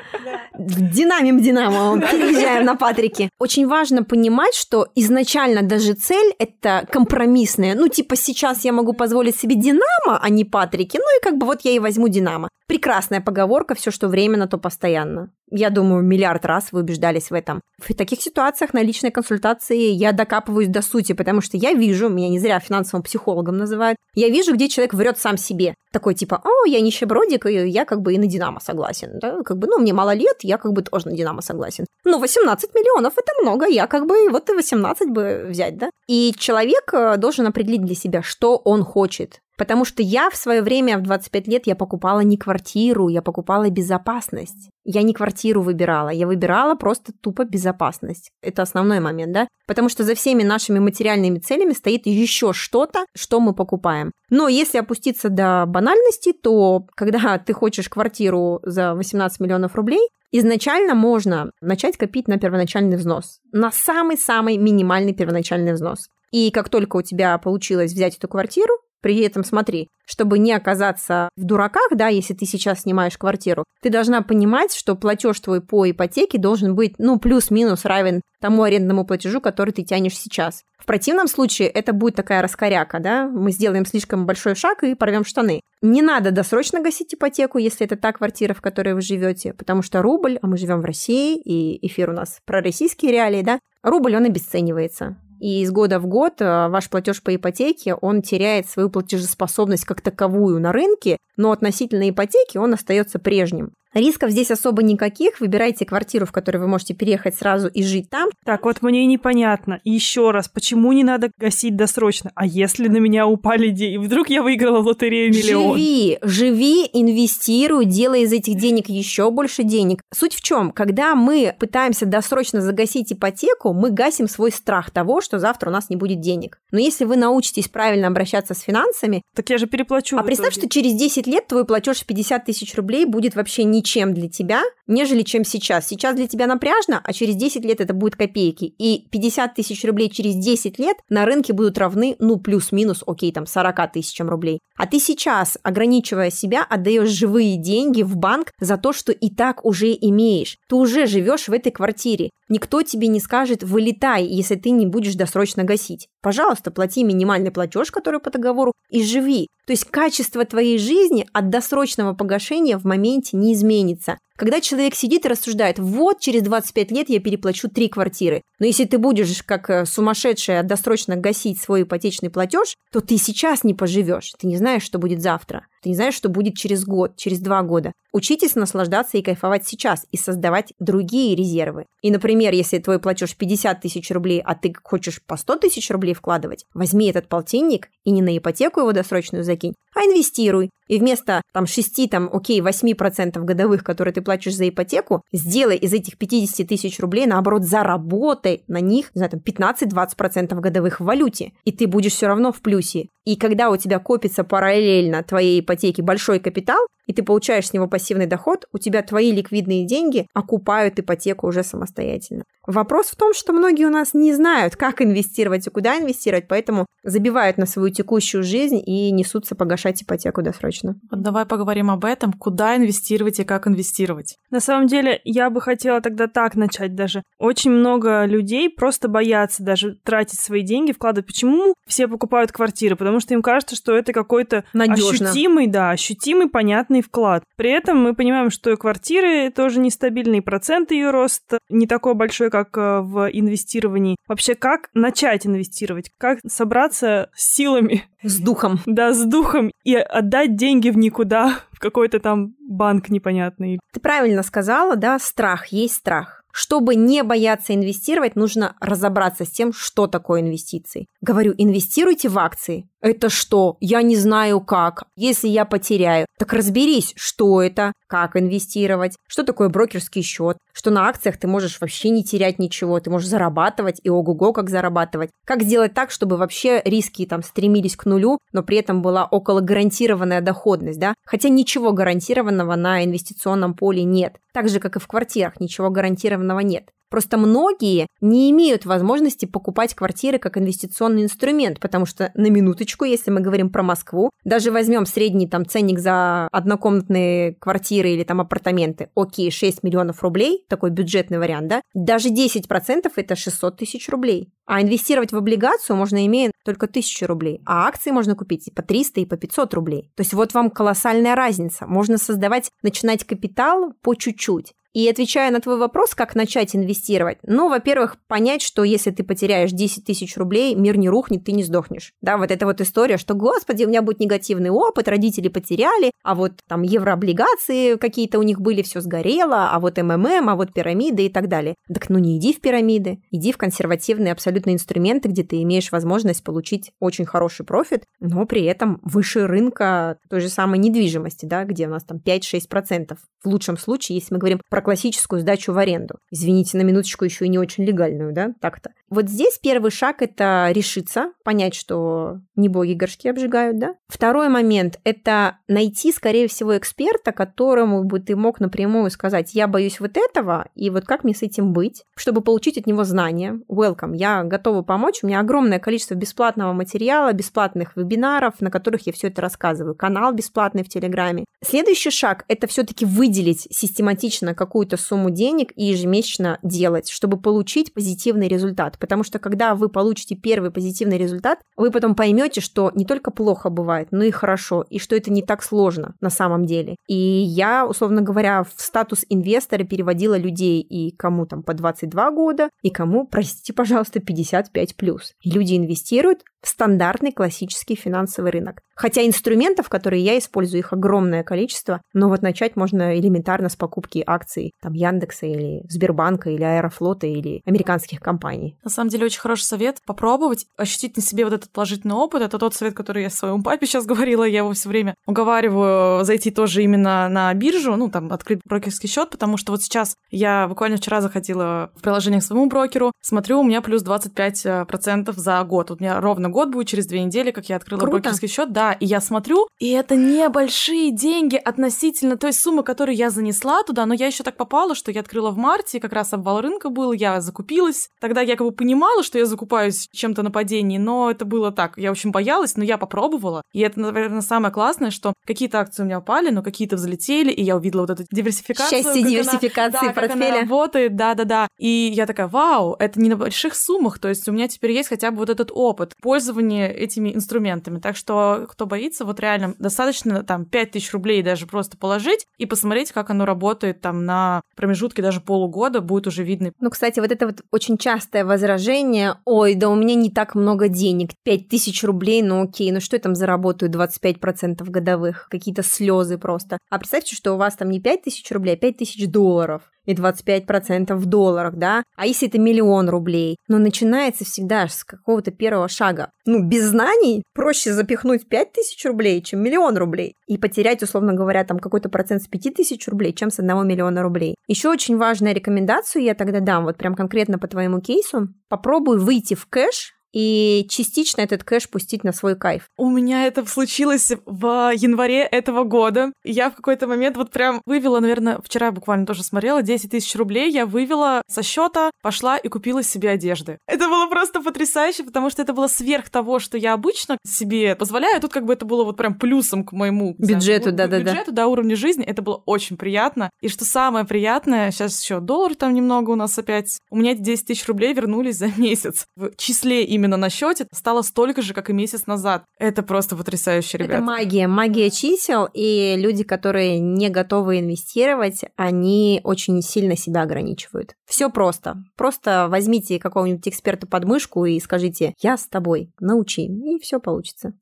[0.58, 3.30] Динамим Динамо, переезжаем на Патрике.
[3.40, 7.76] Очень важно понимать, что изначально даже цель это компромиссная.
[7.76, 10.98] Ну, типа, сейчас я могу позволить себе Динамо, а не Патрики.
[10.98, 12.50] Ну, и как бы вот я и возьму Динамо.
[12.68, 15.32] Прекрасная поговорка, все, что временно, то постоянно.
[15.56, 17.62] Я думаю, миллиард раз вы убеждались в этом.
[17.80, 22.30] В таких ситуациях на личной консультации я докапываюсь до сути, потому что я вижу, меня
[22.30, 25.76] не зря финансовым психологом называют, я вижу, где человек врет сам себе.
[25.92, 29.20] Такой типа, о, я нищебродик, и я как бы и на Динамо согласен.
[29.22, 29.44] Да?
[29.44, 31.86] Как бы, ну, мне мало лет, я как бы тоже на Динамо согласен.
[32.04, 35.92] Ну, 18 миллионов– это много, я как бы вот и 18 бы взять, да?
[36.08, 39.40] И человек э, должен определить для себя, что он хочет.
[39.64, 43.70] Потому что я в свое время, в 25 лет, я покупала не квартиру, я покупала
[43.70, 44.70] безопасность.
[44.84, 48.32] Я не квартиру выбирала, я выбирала просто тупо безопасность.
[48.42, 49.48] Это основной момент, да?
[49.66, 54.12] Потому что за всеми нашими материальными целями стоит еще что-то, что мы покупаем.
[54.30, 60.94] Но если опуститься до банальности, то когда ты хочешь квартиру за 18 миллионов рублей, изначально
[60.94, 63.40] можно начать копить на первоначальный взнос.
[63.54, 66.10] На самый-самый минимальный первоначальный взнос.
[66.32, 68.74] И как только у тебя получилось взять эту квартиру,
[69.04, 73.90] при этом смотри, чтобы не оказаться в дураках, да, если ты сейчас снимаешь квартиру, ты
[73.90, 79.42] должна понимать, что платеж твой по ипотеке должен быть, ну, плюс-минус равен тому арендному платежу,
[79.42, 80.64] который ты тянешь сейчас.
[80.78, 85.26] В противном случае это будет такая раскоряка, да, мы сделаем слишком большой шаг и порвем
[85.26, 85.60] штаны.
[85.82, 90.02] Не надо досрочно гасить ипотеку, если это та квартира, в которой вы живете, потому что
[90.02, 94.16] рубль, а мы живем в России, и эфир у нас про российские реалии, да, рубль,
[94.16, 95.18] он обесценивается.
[95.44, 100.00] И из года в год э, ваш платеж по ипотеке, он теряет свою платежеспособность как
[100.00, 103.74] таковую на рынке, но относительно ипотеки он остается прежним.
[103.94, 105.40] Рисков здесь особо никаких.
[105.40, 108.30] Выбирайте квартиру, в которой вы можете переехать сразу и жить там.
[108.44, 109.80] Так, вот мне непонятно.
[109.84, 112.32] Еще раз, почему не надо гасить досрочно?
[112.36, 113.98] А если на меня упали деньги?
[113.98, 115.78] Вдруг я выиграла в лотерею миллион?
[115.78, 120.02] Живи, живи, инвестируй, делай из этих денег еще больше денег.
[120.14, 120.72] Суть в чем?
[120.72, 125.90] Когда мы пытаемся досрочно загасить ипотеку, мы гасим свой страх того, что завтра у нас
[125.90, 126.58] не будет денег.
[126.72, 129.22] Но если вы научитесь правильно обращаться с финансами...
[129.36, 130.18] Так я же переплачу.
[130.18, 133.83] А представь, что через 10 лет твой платеж в 50 тысяч рублей будет вообще не
[133.84, 135.88] ничем для тебя, нежели чем сейчас.
[135.88, 138.66] Сейчас для тебя напряжно, а через 10 лет это будет копейки.
[138.66, 143.46] И 50 тысяч рублей через 10 лет на рынке будут равны, ну, плюс-минус, окей, там,
[143.46, 144.60] 40 тысячам рублей.
[144.78, 149.66] А ты сейчас, ограничивая себя, отдаешь живые деньги в банк за то, что и так
[149.66, 150.58] уже имеешь.
[150.70, 152.30] Ты уже живешь в этой квартире.
[152.50, 156.08] Никто тебе не скажет «вылетай», если ты не будешь досрочно гасить.
[156.24, 159.50] Пожалуйста, плати минимальный платеж, который по договору, и живи.
[159.68, 164.18] То есть качество твоей жизни от досрочного погашения в моменте не изменится.
[164.36, 168.86] Когда человек сидит и рассуждает, вот через 25 лет я переплачу три квартиры, но если
[168.86, 174.34] ты будешь как э, сумасшедшая досрочно гасить свой ипотечный платеж, то ты сейчас не поживешь,
[174.40, 175.68] ты не знаешь, что будет завтра.
[175.84, 177.92] Ты не знаешь, что будет через год, через два года.
[178.14, 181.86] Учитесь наслаждаться и кайфовать сейчас и создавать другие резервы.
[182.02, 186.14] И, например, если твой платеж 50 тысяч рублей, а ты хочешь по 100 тысяч рублей
[186.14, 190.70] вкладывать, возьми этот полтинник и не на ипотеку его досрочную закинь, а инвестируй.
[190.88, 195.94] И вместо там 6, там, окей, 8% годовых, которые ты платишь за ипотеку, сделай из
[195.94, 201.54] этих 50 тысяч рублей, наоборот, заработай на них, не знаю, там 15-20% годовых в валюте.
[201.66, 203.10] И ты будешь все равно в плюсе.
[203.26, 207.88] И когда у тебя копится параллельно твоей ипотеке большой капитал, и ты получаешь с него
[207.88, 212.44] пассивный доход, у тебя твои ликвидные деньги окупают ипотеку уже самостоятельно.
[212.66, 216.86] Вопрос в том, что многие у нас не знают, как инвестировать и куда инвестировать, поэтому
[217.04, 220.96] забивают на свою текущую жизнь и несутся погашать ипотеку досрочно.
[221.12, 224.38] Вот давай поговорим об этом, куда инвестировать и как инвестировать.
[224.50, 227.24] На самом деле, я бы хотела тогда так начать даже.
[227.38, 231.28] Очень много людей просто боятся даже тратить свои деньги, вкладывать.
[231.28, 232.96] Почему все покупают квартиры?
[232.96, 235.30] Потому что им кажется, что это какой-то Надежно.
[235.30, 237.44] ощутимый, да, ощутимый, понятный вклад.
[237.56, 242.78] При этом мы понимаем, что квартиры тоже нестабильные, процент ее роста не такой большой, как
[242.78, 244.18] э, в инвестировании.
[244.28, 246.12] Вообще, как начать инвестировать?
[246.18, 248.04] Как собраться с силами?
[248.22, 248.80] С духом.
[248.94, 253.80] Да, с духом и отдать деньги в никуда, в какой-то там банк непонятный.
[253.92, 256.44] Ты правильно сказала, да, страх, есть страх.
[256.56, 261.08] Чтобы не бояться инвестировать, нужно разобраться с тем, что такое инвестиции.
[261.20, 262.88] Говорю, инвестируйте в акции.
[263.04, 263.76] Это что?
[263.82, 265.04] Я не знаю как.
[265.18, 271.10] Если я потеряю, так разберись, что это, как инвестировать, что такое брокерский счет, что на
[271.10, 275.32] акциях ты можешь вообще не терять ничего, ты можешь зарабатывать и ого-го как зарабатывать.
[275.46, 279.60] Как сделать так, чтобы вообще риски там стремились к нулю, но при этом была около
[279.60, 281.14] гарантированная доходность, да?
[281.26, 284.38] Хотя ничего гарантированного на инвестиционном поле нет.
[284.54, 286.86] Так же, как и в квартирах, ничего гарантированного нет.
[287.14, 293.30] Просто многие не имеют возможности покупать квартиры как инвестиционный инструмент, потому что на минуточку, если
[293.30, 299.10] мы говорим про Москву, даже возьмем средний там ценник за однокомнатные квартиры или там апартаменты,
[299.14, 304.52] окей, 6 миллионов рублей, такой бюджетный вариант, да, даже 10% это 600 тысяч рублей.
[304.66, 308.82] А инвестировать в облигацию можно, имея только 1000 рублей, а акции можно купить и по
[308.82, 310.10] 300, и по 500 рублей.
[310.16, 311.86] То есть вот вам колоссальная разница.
[311.86, 314.74] Можно создавать, начинать капитал по чуть-чуть.
[314.94, 319.72] И отвечая на твой вопрос, как начать инвестировать, ну, во-первых, понять, что если ты потеряешь
[319.72, 322.14] 10 тысяч рублей, мир не рухнет, ты не сдохнешь.
[322.22, 326.36] Да, вот эта вот история, что, господи, у меня будет негативный опыт, родители потеряли, а
[326.36, 331.26] вот там еврооблигации какие-то у них были, все сгорело, а вот МММ, а вот пирамиды
[331.26, 331.76] и так далее.
[331.92, 336.44] Так ну не иди в пирамиды, иди в консервативные абсолютно инструменты, где ты имеешь возможность
[336.44, 341.88] получить очень хороший профит, но при этом выше рынка той же самой недвижимости, да, где
[341.88, 343.18] у нас там 5-6%.
[343.44, 346.20] В лучшем случае, если мы говорим про классическую сдачу в аренду.
[346.30, 348.92] Извините, на минуточку еще и не очень легальную, да, так-то.
[349.10, 353.96] Вот здесь первый шаг– это решиться, понять, что не боги горшки обжигают, да.
[354.08, 360.00] Второй момент– это найти, скорее всего, эксперта, которому бы ты мог напрямую сказать, я боюсь
[360.00, 363.60] вот этого, и вот как мне с этим быть, чтобы получить от него знания.
[363.70, 369.14] Welcome, я готова помочь, у меня огромное количество бесплатного материала, бесплатных вебинаров, на которых я
[369.14, 371.46] все это рассказываю, канал бесплатный в Телеграме.
[371.64, 378.48] Следующий шаг– это все-таки выделить систематично какую-то сумму денег и ежемесячно делать, чтобы получить позитивный
[378.48, 383.32] результат потому что когда вы получите первый позитивный результат, вы потом поймете, что не только
[383.32, 386.96] плохо бывает, но и хорошо, и что это не так сложно на самом деле.
[387.08, 392.70] И я, условно говоря, в статус инвестора переводила людей и кому там по 22 года,
[392.82, 395.34] и кому, простите, пожалуйста, 55 плюс.
[395.44, 398.80] Люди инвестируют, стандартный классический финансовый рынок.
[398.96, 404.24] Хотя инструментов, которые я использую, их огромное количество, но вот начать можно элементарно с покупки
[404.26, 408.78] акций там Яндекса или Сбербанка или Аэрофлота или американских компаний.
[408.84, 412.42] На самом деле очень хороший совет попробовать ощутить на себе вот этот положительный опыт.
[412.42, 414.44] Это тот совет, который я своему папе сейчас говорила.
[414.44, 419.30] Я его все время уговариваю зайти тоже именно на биржу, ну там открыть брокерский счет,
[419.30, 423.64] потому что вот сейчас я буквально вчера заходила в приложение к своему брокеру, смотрю, у
[423.64, 425.90] меня плюс 25% за год.
[425.90, 428.14] Вот у меня ровно год будет через две недели, как я открыла Круто.
[428.14, 433.30] брокерский счет, да, и я смотрю, и это небольшие деньги относительно той суммы, которую я
[433.30, 436.60] занесла туда, но я еще так попала, что я открыла в марте, как раз обвал
[436.60, 438.10] рынка был, я закупилась.
[438.20, 441.98] Тогда я как бы понимала, что я закупаюсь чем-то на падении, но это было так,
[441.98, 443.62] я очень боялась, но я попробовала.
[443.72, 447.64] И это, наверное, самое классное, что какие-то акции у меня упали, но какие-то взлетели, и
[447.64, 449.04] я увидела вот эту диверсификацию.
[449.04, 450.40] Счастье диверсификации она, да, портфеля.
[450.40, 451.68] Как она работает, да-да-да.
[451.78, 455.10] И я такая, вау, это не на больших суммах, то есть у меня теперь есть
[455.10, 458.00] хотя бы вот этот опыт пользования этими инструментами.
[458.00, 463.12] Так что, кто боится, вот реально достаточно там 5000 рублей даже просто положить и посмотреть,
[463.12, 466.72] как оно работает там на промежутке даже полугода, будет уже видно.
[466.80, 470.88] Ну, кстати, вот это вот очень частое возражение, ой, да у меня не так много
[470.88, 476.80] денег, 5000 рублей, ну окей, ну что я там заработаю 25% годовых, какие-то слезы просто.
[476.90, 481.26] А представьте, что у вас там не 5000 рублей, а 5000 долларов и 25% в
[481.26, 482.04] долларах, да?
[482.16, 483.58] А если это миллион рублей?
[483.68, 486.32] Но начинается всегда с какого-то первого шага.
[486.46, 490.36] Ну, без знаний проще запихнуть 5000 рублей, чем миллион рублей.
[490.48, 494.56] И потерять, условно говоря, там какой-то процент с 5000 рублей, чем с 1 миллиона рублей.
[494.68, 498.50] Еще очень важная рекомендацию я тогда дам, вот прям конкретно по твоему кейсу.
[498.70, 502.90] Попробуй выйти в кэш и частично этот кэш пустить на свой кайф.
[502.98, 506.34] У меня это случилось в январе этого года.
[506.44, 510.72] Я в какой-то момент вот прям вывела, наверное, вчера буквально тоже смотрела, 10 тысяч рублей
[510.72, 513.78] я вывела со счета, пошла и купила себе одежды.
[513.88, 518.42] Это было просто потрясающе, потому что это было сверх того, что я обычно себе позволяю.
[518.42, 521.32] Тут как бы это было вот прям плюсом к моему бюджету, да-да-да.
[521.32, 522.26] Бюджету, да, уровню жизни.
[522.26, 523.50] Это было очень приятно.
[523.62, 527.00] И что самое приятное, сейчас еще доллар там немного у нас опять.
[527.10, 529.26] У меня эти 10 тысяч рублей вернулись за месяц.
[529.36, 532.64] В числе именно именно на счете стало столько же, как и месяц назад.
[532.80, 534.12] Это просто потрясающе, ребят.
[534.12, 541.16] Это магия, магия чисел, и люди, которые не готовы инвестировать, они очень сильно себя ограничивают.
[541.26, 541.98] Все просто.
[542.16, 547.74] Просто возьмите какого-нибудь эксперта под мышку и скажите, я с тобой, научи, и все получится.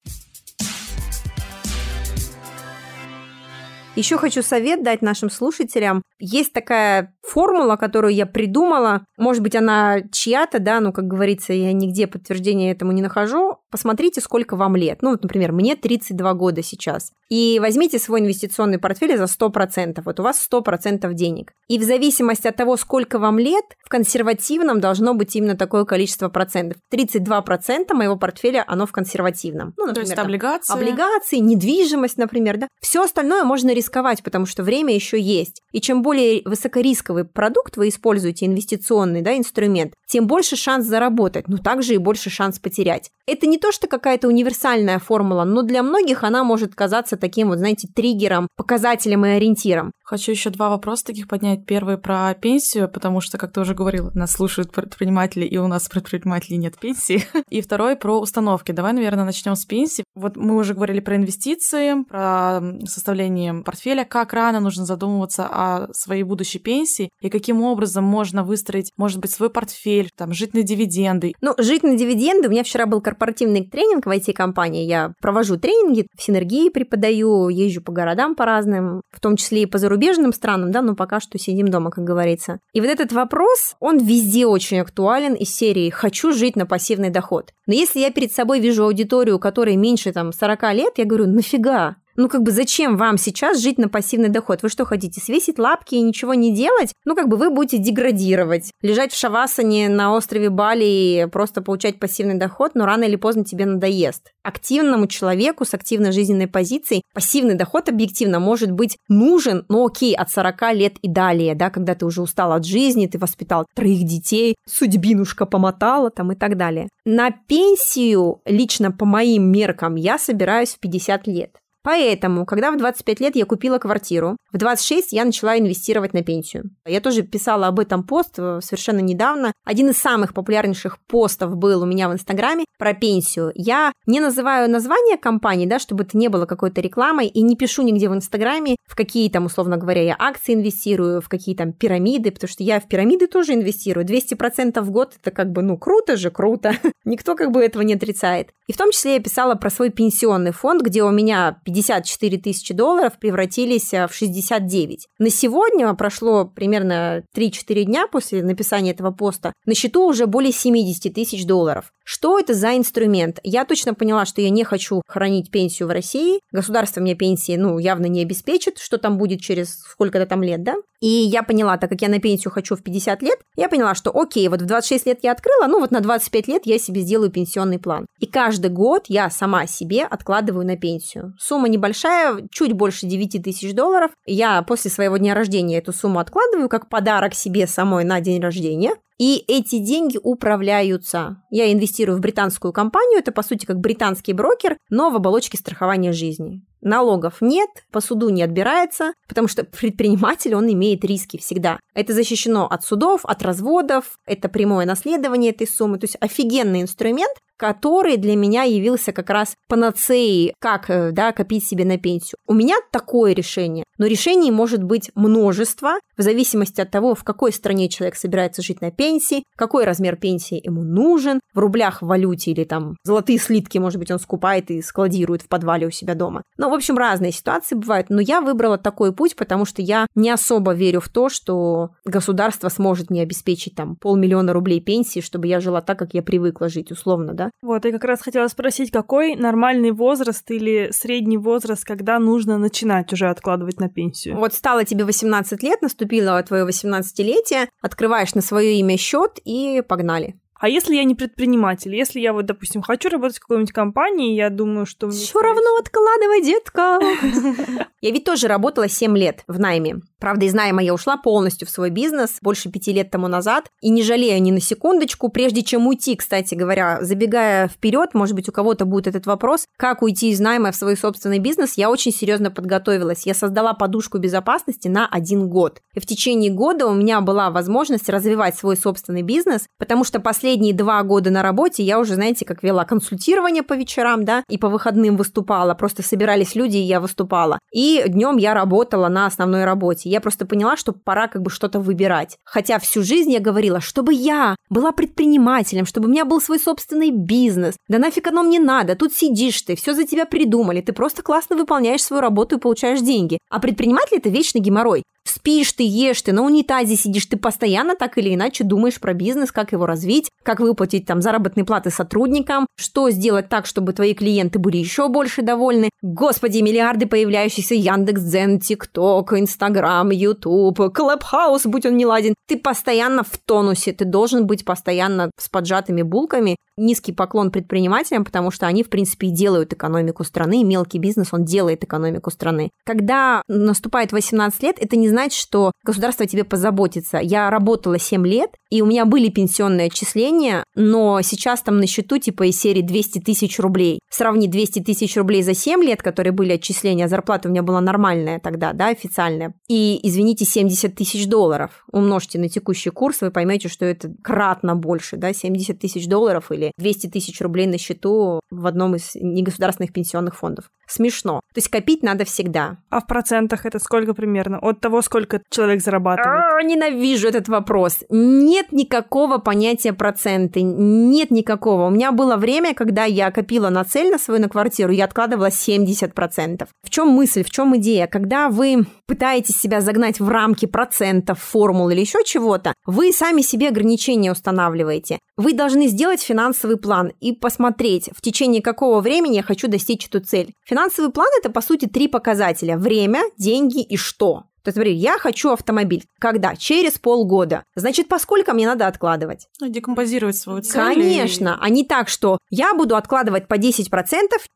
[3.96, 6.02] Еще хочу совет дать нашим слушателям.
[6.18, 9.06] Есть такая формула, которую я придумала.
[9.18, 13.58] Может быть, она чья-то, да, ну, как говорится, я нигде подтверждения этому не нахожу.
[13.72, 15.02] Посмотрите, сколько вам лет.
[15.02, 17.12] Ну, вот, например, мне 32 года сейчас.
[17.30, 20.02] И возьмите свой инвестиционный портфель за 100%.
[20.04, 21.54] Вот у вас 100% денег.
[21.70, 26.28] И в зависимости от того, сколько вам лет, в консервативном должно быть именно такое количество
[26.28, 26.78] процентов.
[26.94, 29.74] 32% моего портфеля, оно в консервативном.
[29.78, 30.74] Ну, например, То есть там, облигации?
[30.74, 32.68] Облигации, недвижимость, например, да.
[32.82, 35.62] Все остальное можно рисковать, потому что время еще есть.
[35.72, 41.58] И чем более высокорисковый продукт вы используете, инвестиционный да, инструмент, тем больше шанс заработать, но
[41.58, 43.12] также и больше шанс потерять.
[43.26, 47.60] Это не то, что какая-то универсальная формула, но для многих она может казаться таким вот,
[47.60, 49.92] знаете, триггером, показателем и ориентиром.
[50.04, 51.66] Хочу еще два вопроса таких поднять.
[51.66, 55.88] Первый про пенсию, потому что, как ты уже говорил, нас слушают предприниматели, и у нас
[55.88, 57.24] предпринимателей нет пенсии.
[57.50, 58.72] И второй про установки.
[58.72, 60.04] Давай, наверное, начнем с пенсии.
[60.16, 66.24] Вот мы уже говорили про инвестиции, про составление портфеля, как рано нужно задумываться о своей
[66.24, 71.34] будущей пенсии и каким образом можно выстроить, может быть, свой портфель, там, жить на дивиденды.
[71.42, 72.48] Ну, жить на дивиденды.
[72.48, 74.86] У меня вчера был корпоративный тренинг в IT-компании.
[74.86, 79.66] Я провожу тренинги, в синергии преподаю, езжу по городам по разным, в том числе и
[79.66, 82.60] по зарубежным странам, да, но пока что сидим дома, как говорится.
[82.74, 87.52] И вот этот вопрос, он везде очень актуален из серии «хочу жить на пассивный доход».
[87.68, 91.98] Но если я перед собой вижу аудиторию, которой меньше там 40 лет, я говорю, нафига?
[92.16, 94.64] Ну, как бы зачем вам сейчас жить на пассивный доход?
[94.64, 96.94] Вы что хотите, свесить лапки и ничего не делать?
[97.06, 98.72] Ну, как бы вы будете деградировать.
[98.82, 103.46] Лежать в шавасане на острове Бали и просто получать пассивный доход, но рано или поздно
[103.46, 104.32] тебе надоест.
[104.44, 110.32] Активному человеку с активной жизненной позицией пассивный доход объективно может быть нужен, ну окей, от
[110.32, 114.56] 40 лет и далее, да, когда ты уже устал от жизни, ты воспитал троих детей,
[114.68, 116.90] судьбинушка помотала там и так далее.
[117.06, 121.61] На пенсию, лично по моим меркам, я собираюсь в 50 лет.
[121.84, 126.70] Поэтому, когда в 25 лет я купила квартиру, в 26 я начала инвестировать на пенсию.
[126.86, 129.52] Я тоже писала об этом пост э, совершенно недавно.
[129.66, 133.52] Один из самых популярнейших постов был у меня в Инстаграме про пенсию.
[133.56, 137.82] Я не называю название компании, да, чтобы это не было какой-то рекламой, и не пишу
[137.82, 142.32] нигде в Инстаграме, в какие там, условно говоря, я акции инвестирую, в какие там пирамиды,
[142.32, 144.06] потому что я в пирамиды тоже инвестирую.
[144.06, 146.74] 200% в год это как бы, ну, круто же, круто.
[147.06, 148.50] Никто как бы этого не отрицает.
[148.68, 152.74] И в том числе я писала про свой пенсионный фонд, где у меня 54 тысячи
[152.74, 155.08] долларов превратились э, в 69.
[155.20, 159.54] На сегодня прошло примерно 3-4 дня после написания этого поста.
[159.66, 161.94] На счету уже более 70 тысяч долларов.
[162.14, 163.40] Что это за инструмент?
[163.42, 166.42] Я точно поняла, что я не хочу хранить пенсию в России.
[166.52, 170.76] Государство мне пенсии, ну, явно не обеспечит, что там будет через сколько-то там лет, да?
[171.00, 174.12] И я поняла, так как я на пенсию хочу в 50 лет, я поняла, что
[174.14, 177.32] окей, вот в 26 лет я открыла, ну вот на 25 лет я себе сделаю
[177.32, 178.06] пенсионный план.
[178.20, 181.34] И каждый год я сама себе откладываю на пенсию.
[181.40, 184.12] Сумма небольшая, чуть больше 9 тысяч долларов.
[184.26, 188.96] Я после своего дня рождения эту сумму откладываю как подарок себе самой на день рождения.
[189.22, 191.44] И эти деньги управляются.
[191.52, 196.12] Я инвестирую в британскую компанию, это по сути как британский брокер, но в оболочке страхования
[196.12, 196.64] жизни.
[196.82, 201.80] Налогов нет, по суду не отбирается, потому что предприниматель, он имеет риски всегда.
[201.94, 206.00] Это защищено от судов, от разводов, это прямое наследование этой суммы.
[206.00, 211.64] То есть офигенный инструмент, который для меня явился как раз панацеей, как э, да, копить
[211.64, 212.40] себе на пенсию.
[212.48, 217.54] У меня такое решение, но решений может быть множество, в зависимости от того, в какой
[217.54, 222.50] стране человек собирается жить на пенсии, какой размер пенсии ему нужен, в рублях, в валюте
[222.50, 226.42] или там золотые слитки, может быть, он скупает и складирует в подвале у себя дома.
[226.58, 230.32] Ну, в общем, разные ситуации бывают, но я выбрала такой путь, потому что я не
[230.32, 235.60] особо верю в то, что государство сможет мне обеспечить там полмиллиона рублей пенсии, чтобы я
[235.60, 237.51] жила так, как я привыкла жить, условно, да.
[237.62, 243.12] Вот, я как раз хотела спросить, какой нормальный возраст или средний возраст, когда нужно начинать
[243.14, 244.38] уже откладывать на пенсию?
[244.38, 250.41] Вот стало тебе 18 лет, наступило твое 18-летие, открываешь на свое имя счет и погнали.
[250.62, 254.52] А если я не предприниматель, если я вот, допустим, хочу работать в какой-нибудь компании, я
[254.52, 255.10] думаю, что...
[255.10, 257.00] Все равно откладывай, детка.
[258.02, 260.02] Я ведь тоже работала 7 лет в найме.
[260.20, 263.70] Правда, из найма я ушла полностью в свой бизнес больше пяти лет тому назад.
[263.82, 268.50] И не жалею ни на секундочку, прежде чем уйти, кстати говоря, забегая вперед, может быть,
[268.50, 272.12] у кого-то будет этот вопрос, как уйти из найма в свой собственный бизнес, я очень
[272.12, 273.26] серьезно подготовилась.
[273.26, 275.82] Я создала подушку безопасности на один год.
[275.96, 280.20] И в течение года у меня была возможность развивать свой собственный бизнес, потому что
[280.52, 284.58] последние два года на работе я уже, знаете, как вела консультирование по вечерам, да, и
[284.58, 285.74] по выходным выступала.
[285.76, 287.58] Просто собирались люди, и я выступала.
[287.72, 290.10] И днем я работала на основной работе.
[290.10, 292.36] Я просто поняла, что пора как бы что-то выбирать.
[292.44, 297.12] Хотя всю жизнь я говорила, чтобы я была предпринимателем, чтобы у меня был свой собственный
[297.12, 297.76] бизнес.
[297.88, 301.56] Да нафиг оно мне надо, тут сидишь ты, все за тебя придумали, ты просто классно
[301.56, 303.38] выполняешь свою работу и получаешь деньги.
[303.50, 305.04] А предприниматель это вечный геморрой.
[305.24, 309.52] Спишь ты, ешь ты, на унитазе сидишь, ты постоянно так или иначе думаешь про бизнес,
[309.52, 314.60] как его развить, как выплатить там заработные платы сотрудникам, что сделать так, чтобы твои клиенты
[314.60, 315.90] были еще больше довольны.
[316.02, 322.34] Господи, миллиарды появляющихся Яндекс.Дзен, ТикТок, Инстаграм, Ютуб, Клабхаус, будь он не ладен.
[322.48, 326.56] Ты постоянно в тонусе, ты должен быть постоянно с поджатыми булками.
[326.78, 331.44] Низкий поклон предпринимателям, потому что они, в принципе, и делают экономику страны, мелкий бизнес, он
[331.44, 332.72] делает экономику страны.
[332.86, 337.20] Когда наступает 18 лет, это не значит, что государство тебе позаботится.
[337.22, 340.31] Я работала 7 лет, и у меня были пенсионные отчисления,
[340.76, 344.00] но сейчас там на счету типа из серии 200 тысяч рублей.
[344.10, 347.82] Сравни 200 тысяч рублей за 7 лет, которые были отчисления, а зарплата у меня была
[347.82, 349.54] нормальная тогда, да, официальная.
[349.68, 351.86] И, извините, 70 тысяч долларов.
[351.92, 356.72] Умножьте на текущий курс, вы поймете, что это кратно больше, да, 70 тысяч долларов или
[356.78, 360.70] 200 тысяч рублей на счету в одном из негосударственных пенсионных фондов.
[360.92, 361.40] Смешно.
[361.54, 362.76] То есть копить надо всегда.
[362.90, 364.60] А в процентах это сколько примерно?
[364.60, 366.44] От того, сколько человек зарабатывает?
[366.60, 368.00] А, ненавижу этот вопрос.
[368.10, 370.62] Нет никакого понятия проценты.
[370.62, 371.88] Нет никакого.
[371.88, 375.48] У меня было время, когда я копила на цель на свою на квартиру, я откладывала
[375.48, 376.68] 70%.
[376.84, 378.08] В чем мысль, в чем идея?
[378.08, 383.70] Когда вы пытаетесь себя загнать в рамки процентов, формул или еще чего-то, вы сами себе
[383.70, 385.20] ограничения устанавливаете.
[385.38, 390.20] Вы должны сделать финансовый план и посмотреть, в течение какого времени я хочу достичь эту
[390.20, 390.54] цель.
[390.66, 390.81] Финансовый
[391.12, 394.46] план– это, по сути, три показателя– время, деньги и что.
[394.64, 396.06] То есть, смотри, я хочу автомобиль.
[396.20, 396.56] Когда?
[396.56, 397.64] Через полгода.
[397.76, 399.48] Значит, поскольку мне надо откладывать?
[399.60, 400.82] Ну, декомпозировать свою цель.
[400.82, 401.58] Конечно.
[401.60, 401.66] И...
[401.66, 403.86] А не так, что я буду откладывать по 10%,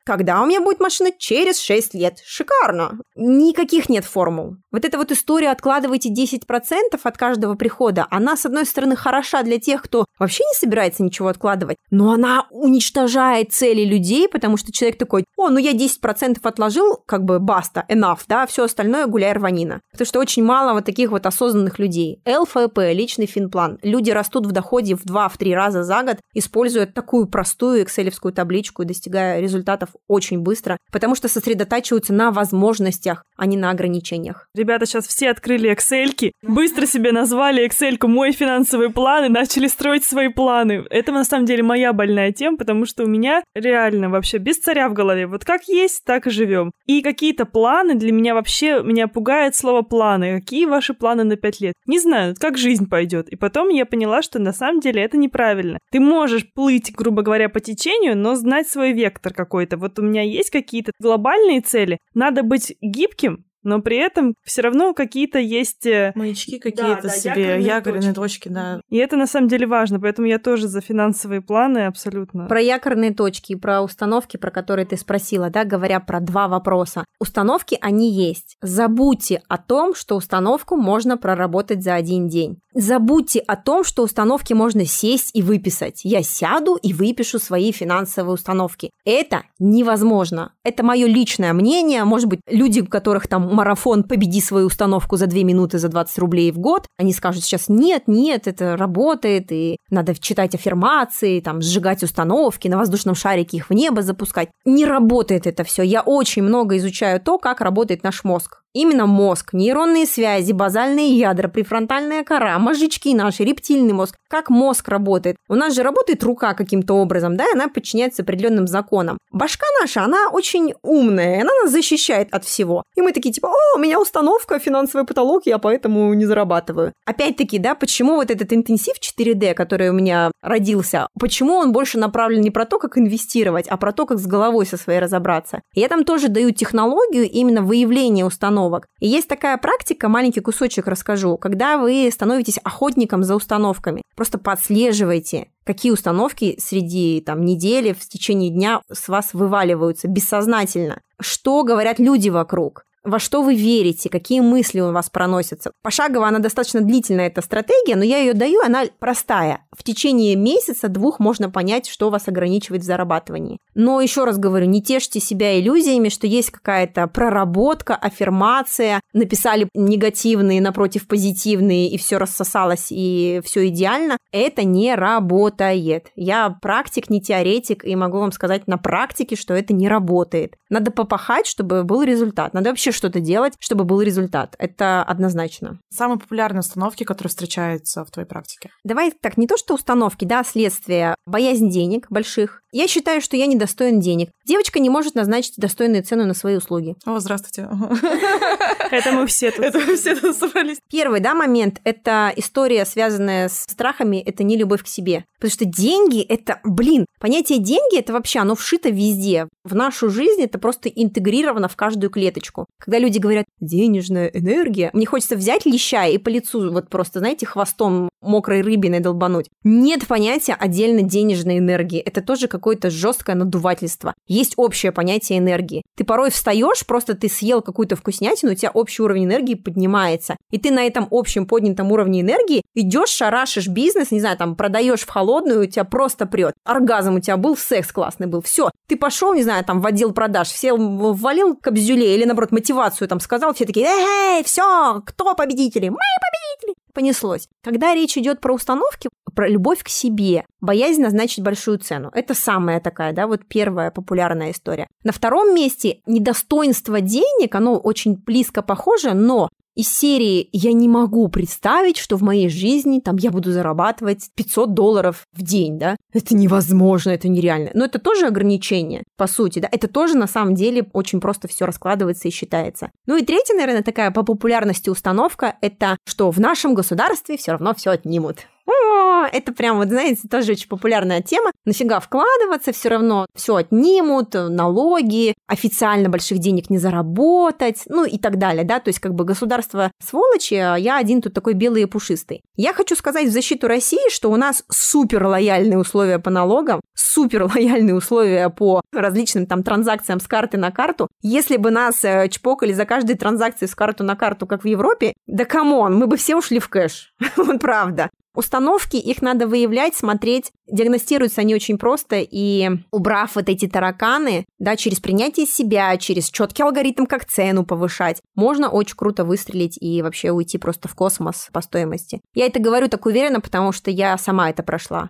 [0.05, 1.11] когда у меня будет машина?
[1.17, 2.19] Через 6 лет.
[2.25, 2.99] Шикарно.
[3.15, 4.57] Никаких нет формул.
[4.71, 9.59] Вот эта вот история «откладывайте 10% от каждого прихода», она, с одной стороны, хороша для
[9.59, 14.97] тех, кто вообще не собирается ничего откладывать, но она уничтожает цели людей, потому что человек
[14.97, 19.81] такой, о, ну я 10% отложил, как бы баста, enough, да, все остальное гуляй рванина.
[19.95, 22.19] Потому что очень мало вот таких вот осознанных людей.
[22.27, 23.79] ЛФП, личный финплан.
[23.81, 28.85] Люди растут в доходе в 2-3 раза за год, используя такую простую экселевскую табличку и
[28.85, 34.49] достигая результатов очень быстро, потому что сосредотачиваются на возможностях, а не на ограничениях.
[34.53, 40.03] Ребята сейчас все открыли Excel, быстро себе назвали Excel «Мой финансовый план» и начали строить
[40.03, 40.85] свои планы.
[40.89, 44.89] Это на самом деле моя больная тема, потому что у меня реально вообще без царя
[44.89, 45.27] в голове.
[45.27, 46.71] Вот как есть, так и живем.
[46.85, 50.39] И какие-то планы для меня вообще, меня пугает слово планы.
[50.39, 51.73] Какие ваши планы на пять лет?
[51.85, 53.29] Не знаю, как жизнь пойдет.
[53.29, 55.79] И потом я поняла, что на самом деле это неправильно.
[55.91, 59.77] Ты можешь плыть, грубо говоря, по течению, но знать свой вектор какой-то.
[59.77, 61.99] Вот у меня есть какие-то глобальные цели.
[62.13, 65.85] Надо быть гибким, но при этом все равно какие-то есть...
[65.85, 68.45] Э, Маячки какие-то да, да, себе, якорные, якорные точки.
[68.45, 68.81] точки, да.
[68.89, 72.45] И это на самом деле важно, поэтому я тоже за финансовые планы абсолютно.
[72.45, 77.03] Про якорные точки и про установки, про которые ты спросила, да, говоря про два вопроса.
[77.19, 78.57] Установки, они есть.
[78.61, 82.59] Забудьте о том, что установку можно проработать за один день.
[82.73, 86.01] Забудьте о том, что установки можно сесть и выписать.
[86.03, 88.91] Я сяду и выпишу свои финансовые установки.
[89.05, 90.53] Это невозможно.
[90.63, 92.03] Это мое личное мнение.
[92.03, 96.17] Может быть, люди, у которых там марафон «Победи свою установку за 2 минуты за 20
[96.19, 101.61] рублей в год», они скажут сейчас «нет, нет, это работает, и надо читать аффирмации, там,
[101.61, 104.49] сжигать установки, на воздушном шарике их в небо запускать».
[104.65, 105.83] Не работает это все.
[105.83, 108.64] Я очень много изучаю то, как работает наш мозг.
[108.75, 114.17] Именно мозг, нейронные связи, базальные ядра, префронтальная кора, мозжечки наши, рептильный мозг.
[114.29, 115.37] Как мозг работает?
[115.47, 119.17] У нас же работает рука каким-то образом, да, и она подчиняется определенным законам.
[119.31, 122.83] Башка наша, она очень умная, она нас защищает от всего.
[122.97, 126.91] И мы такие типа, о, у меня установка, финансовый потолок, я поэтому не зарабатываю.
[127.05, 132.41] Опять-таки, да, почему вот этот интенсив 4D, который у меня родился, почему он больше направлен
[132.41, 135.61] не про то, как инвестировать, а про то, как с головой со своей разобраться.
[135.73, 138.87] Я там тоже даю технологию именно выявления установок установок.
[138.99, 144.01] И есть такая практика, маленький кусочек расскажу, когда вы становитесь охотником за установками.
[144.15, 151.01] Просто подслеживайте, какие установки среди там, недели, в течение дня с вас вываливаются бессознательно.
[151.19, 152.85] Что говорят люди вокруг?
[153.05, 155.71] Во что вы верите, какие мысли у вас проносятся.
[155.83, 159.61] Пошагово она достаточно длительная, эта стратегия, но я ее даю, она простая.
[159.71, 163.59] В течение месяца-двух можно понять, что вас ограничивает в зарабатывании.
[163.75, 170.61] Но еще раз говорю, не тешьте себя иллюзиями, что есть какая-то проработка, аффирмация, написали негативные
[170.61, 174.17] напротив позитивные, и все рассосалось, и все идеально.
[174.31, 176.11] Это не работает.
[176.15, 180.55] Я практик, не теоретик, и могу вам сказать на практике, что это не работает.
[180.69, 182.53] Надо попахать, чтобы был результат.
[182.53, 184.55] Надо вообще что-то делать, чтобы был результат.
[184.57, 185.79] Это однозначно.
[185.89, 188.71] Самые популярные установки, которые встречаются в твоей практике?
[188.83, 192.61] Давай так, не то что установки, да, следствие, боязнь денег больших.
[192.71, 194.29] Я считаю, что я недостоин денег.
[194.45, 196.95] Девочка не может назначить достойную цену на свои услуги.
[197.05, 197.69] О, здравствуйте.
[198.91, 199.65] Это мы все тут.
[199.65, 200.77] Это мы все тут собрались.
[200.89, 205.25] Первый, да, момент, это история, связанная с страхами, это не любовь к себе.
[205.39, 209.47] Потому что деньги, это, блин, понятие деньги, это вообще, оно вшито везде.
[209.63, 212.65] В нашу жизнь это просто интегрировано в каждую клеточку.
[212.85, 217.45] Когда люди говорят «денежная энергия», мне хочется взять леща и по лицу вот просто, знаете,
[217.45, 219.49] хвостом мокрой рыбиной долбануть.
[219.63, 221.99] Нет понятия отдельно денежной энергии.
[221.99, 224.13] Это тоже какое-то жесткое надувательство.
[224.27, 225.83] Есть общее понятие энергии.
[225.95, 230.35] Ты порой встаешь, просто ты съел какую-то вкуснятину, у тебя общий уровень энергии поднимается.
[230.51, 235.01] И ты на этом общем поднятом уровне энергии идешь, шарашишь бизнес, не знаю, там продаешь
[235.01, 236.53] в холодную, у тебя просто прет.
[236.65, 238.41] Оргазм у тебя был, секс классный был.
[238.41, 238.71] Все.
[238.87, 242.74] Ты пошел, не знаю, там в отдел продаж, все ввалил кобзюле или, наоборот, мотивацию
[243.07, 245.89] там сказал, все такие, эй, все, кто победители?
[245.89, 246.75] Мы победители!
[246.93, 247.47] Понеслось.
[247.63, 252.09] Когда речь идет про установки, про любовь к себе, боязнь назначить большую цену.
[252.13, 254.87] Это самая такая, да, вот первая популярная история.
[255.03, 261.27] На втором месте недостоинство денег, оно очень близко похоже, но из серии «Я не могу
[261.27, 265.97] представить, что в моей жизни там я буду зарабатывать 500 долларов в день, да?
[266.13, 267.71] Это невозможно, это нереально».
[267.73, 269.69] Но это тоже ограничение, по сути, да?
[269.71, 272.91] Это тоже на самом деле очень просто все раскладывается и считается.
[273.05, 277.73] Ну и третья, наверное, такая по популярности установка– это что в нашем государстве все равно
[277.75, 278.47] все отнимут.
[278.67, 281.51] О, это прям, вот знаете, тоже очень популярная тема.
[281.65, 288.37] Нафига вкладываться, все равно все отнимут, налоги, официально больших денег не заработать, ну и так
[288.37, 291.85] далее, да, то есть как бы государство сволочи, а я один тут такой белый и
[291.85, 292.41] пушистый.
[292.55, 297.43] Я хочу сказать в защиту России, что у нас супер лояльные условия по налогам, супер
[297.43, 301.07] лояльные условия по различным там транзакциям с карты на карту.
[301.21, 305.13] Если бы нас э, чпокали за каждой транзакцией с карту на карту, как в Европе,
[305.27, 307.13] да come on, мы бы все ушли в кэш.
[307.37, 308.09] Вот правда.
[308.35, 310.51] Установки, их надо выявлять, смотреть.
[310.67, 316.63] Диагностируются они очень просто, и убрав вот эти тараканы, да, через принятие себя, через четкий
[316.63, 321.61] алгоритм, как цену повышать, можно очень круто выстрелить и вообще уйти просто в космос по
[321.61, 322.21] стоимости.
[322.33, 325.09] Я это говорю так уверенно, потому что я сама это прошла.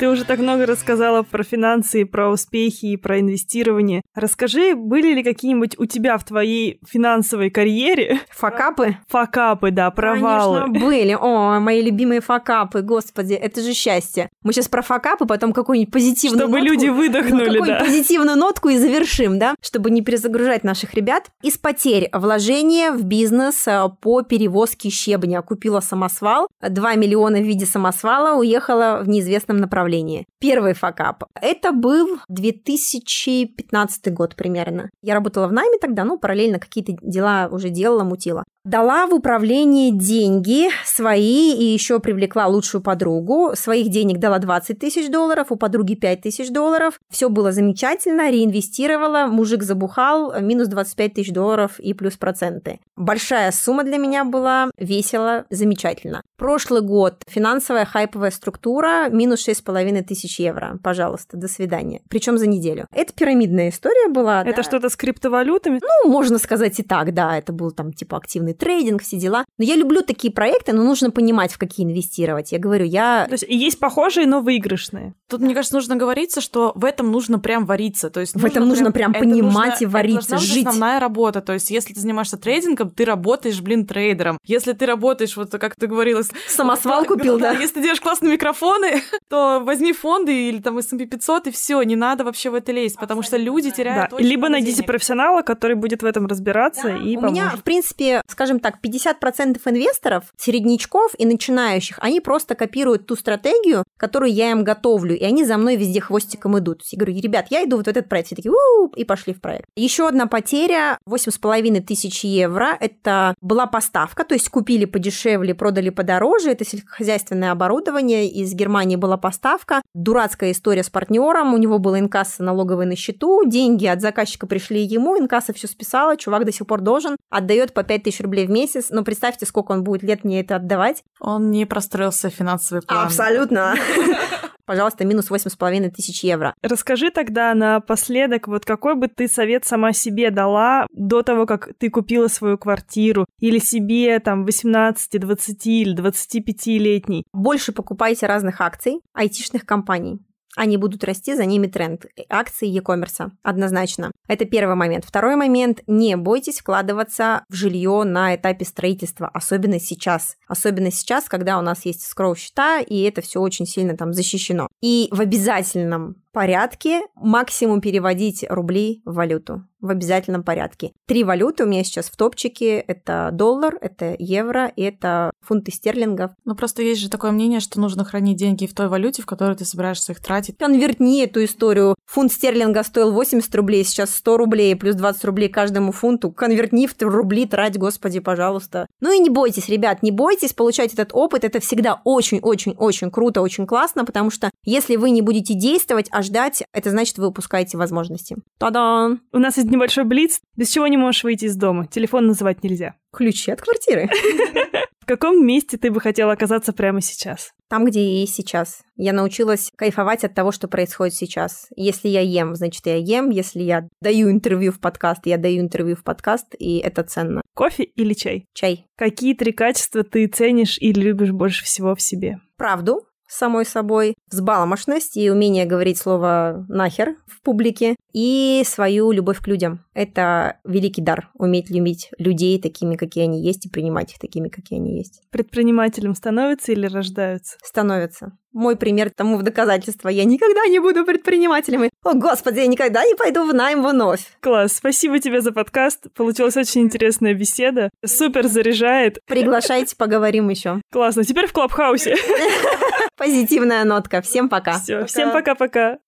[0.00, 4.00] Ты уже так много рассказала про финансы, про успехи и про инвестирование.
[4.14, 8.18] Расскажи, были ли какие-нибудь у тебя в твоей финансовой карьере...
[8.30, 8.96] Факапы?
[9.08, 10.60] Факапы, да, провалы.
[10.62, 11.18] Конечно, были.
[11.20, 14.30] О, мои любимые факапы, господи, это же счастье.
[14.42, 17.80] Мы сейчас про факапы, потом какую-нибудь позитивную Чтобы нотку, люди выдохнули, какую-нибудь да.
[17.80, 21.26] позитивную нотку и завершим, да, чтобы не перезагружать наших ребят.
[21.42, 25.42] Из потерь вложения в бизнес э, по перевозке щебня.
[25.42, 30.26] Купила самосвал, 2 миллиона в виде самосвала, уехала в неизвестном направлении направлении.
[30.38, 31.24] Первый факап.
[31.40, 34.90] Это был 2015 год примерно.
[35.02, 38.44] Я работала в найме тогда, ну, параллельно какие-то дела уже делала, мутила.
[38.64, 43.52] Дала в управление деньги свои и еще привлекла лучшую подругу.
[43.54, 47.00] Своих денег дала 20 тысяч долларов, у подруги 5 тысяч долларов.
[47.10, 52.80] Все было замечательно, реинвестировала, мужик забухал, минус 25 тысяч долларов и плюс проценты.
[52.96, 56.22] Большая сумма для меня была, весело, замечательно.
[56.36, 60.78] Прошлый год финансовая хайповая структура, минус 6,5 тысяч евро.
[60.82, 62.02] Пожалуйста, до свидания.
[62.08, 62.86] Причем за неделю.
[62.94, 64.42] Это пирамидная история была.
[64.42, 64.62] Это да.
[64.62, 65.80] что-то с криптовалютами?
[65.82, 67.38] Ну, можно сказать и так, да.
[67.38, 69.44] Это был там типа активный трейдинг, все дела.
[69.58, 72.52] Но я люблю такие проекты, но нужно понимать, в какие инвестировать.
[72.52, 73.26] Я говорю, я...
[73.26, 75.14] То есть есть похожие, но выигрышные.
[75.28, 78.10] Тут, мне кажется, нужно говориться, что в этом нужно прям вариться.
[78.10, 80.66] То есть в этом нужно прям это понимать нужно- и вариться, это жить.
[80.66, 81.40] основная работа.
[81.40, 84.38] То есть если ты занимаешься трейдингом, ты работаешь, блин, трейдером.
[84.44, 86.22] Если ты работаешь, вот как ты говорила...
[86.48, 87.52] Самосвал купил, да.
[87.52, 91.96] Если ты делаешь классные микрофоны, то возьми фонды или там S&P 500 и все, не
[91.96, 93.76] надо вообще в это лезть, потому что люди Да.
[93.76, 94.86] теряют очень Либо много найдите денег.
[94.86, 97.60] профессионала, который будет в этом разбираться и У меня, поможет.
[97.60, 104.32] в принципе, скажем так, 50% инвесторов, середнячков и начинающих, они просто копируют ту стратегию, которую
[104.32, 106.82] я им готовлю, и они за мной везде хвостиком идут.
[106.90, 108.26] Я говорю, ребят, я иду вот в этот проект.
[108.28, 109.66] Все такие, у и пошли в проект.
[109.76, 116.50] Еще одна потеря, 8,5 тысяч евро, это была поставка, то есть купили подешевле, продали подороже,
[116.50, 119.49] это сельскохозяйственное оборудование, из Германии была поставка,
[119.94, 124.82] дурацкая история с партнером, у него было инкасса налоговый на счету, деньги от заказчика пришли
[124.82, 128.50] ему, инкасса все списала, чувак до сих пор должен, отдает по 5 тысяч рублей в
[128.50, 131.02] месяц, но представьте, сколько он будет лет мне это отдавать.
[131.20, 133.06] Он не простроился финансовый план.
[133.06, 133.74] Абсолютно.
[134.70, 136.54] Пожалуйста, минус 8,5 тысяч евро.
[136.62, 141.90] Расскажи тогда напоследок, вот какой бы ты совет сама себе дала до того, как ты
[141.90, 147.24] купила свою квартиру, или себе там 18, 20 или 25-летней?
[147.32, 150.20] Больше покупайте разных акций айтишных компаний.
[150.56, 152.06] Они будут расти, за ними тренд.
[152.28, 153.30] Акции e-commerce.
[153.42, 154.10] Однозначно.
[154.26, 155.04] Это первый момент.
[155.04, 155.82] Второй момент.
[155.86, 159.28] Не бойтесь вкладываться в жилье на этапе строительства.
[159.28, 160.36] Особенно сейчас.
[160.48, 164.68] Особенно сейчас, когда у нас есть скроу счета, и это все очень сильно там защищено.
[164.80, 170.92] И в обязательном порядке максимум переводить рубли в валюту в обязательном порядке.
[171.06, 172.78] Три валюты у меня сейчас в топчике.
[172.80, 176.32] Это доллар, это евро и это фунты стерлингов.
[176.44, 179.56] Ну, просто есть же такое мнение, что нужно хранить деньги в той валюте, в которой
[179.56, 180.58] ты собираешься их тратить.
[180.58, 181.94] Конвертни эту историю.
[182.06, 186.30] Фунт стерлинга стоил 80 рублей, сейчас 100 рублей плюс 20 рублей каждому фунту.
[186.30, 188.86] Конвертни в рубли, трать, господи, пожалуйста.
[189.00, 191.44] Ну и не бойтесь, ребят, не бойтесь получать этот опыт.
[191.44, 196.62] Это всегда очень-очень-очень круто, очень классно, потому что если вы не будете действовать, а ждать,
[196.72, 198.36] это значит, вы упускаете возможности.
[198.58, 199.20] Та-дам!
[199.32, 200.40] У нас есть небольшой блиц.
[200.56, 201.86] Без чего не можешь выйти из дома?
[201.86, 202.94] Телефон называть нельзя.
[203.12, 204.08] Ключи от квартиры.
[205.00, 207.52] В каком месте ты бы хотела оказаться прямо сейчас?
[207.68, 208.82] Там, где я есть сейчас.
[208.96, 211.68] Я научилась кайфовать от того, что происходит сейчас.
[211.74, 213.30] Если я ем, значит, я ем.
[213.30, 217.42] Если я даю интервью в подкаст, я даю интервью в подкаст, и это ценно.
[217.54, 218.44] Кофе или чай?
[218.54, 218.86] Чай.
[218.96, 222.38] Какие три качества ты ценишь или любишь больше всего в себе?
[222.56, 229.46] Правду, самой собой, взбаломошность и умение говорить слово «нахер» в публике, и свою любовь к
[229.46, 229.84] людям.
[229.94, 234.78] Это великий дар, уметь любить людей такими, какие они есть, и принимать их такими, какие
[234.78, 235.22] они есть.
[235.30, 237.56] Предпринимателем становятся или рождаются?
[237.62, 238.32] Становятся.
[238.52, 240.08] Мой пример тому в доказательство.
[240.08, 241.84] Я никогда не буду предпринимателем.
[241.84, 244.22] И, о, господи, я никогда не пойду в найм вновь.
[244.40, 246.12] Класс, спасибо тебе за подкаст.
[246.14, 247.90] Получилась очень интересная беседа.
[248.04, 249.20] Супер заряжает.
[249.26, 250.80] Приглашайте, поговорим еще.
[250.90, 251.22] Классно.
[251.22, 252.16] Теперь в Клабхаусе.
[253.20, 254.22] Позитивная нотка.
[254.22, 254.78] Всем пока.
[254.80, 255.98] Все, всем пока-пока.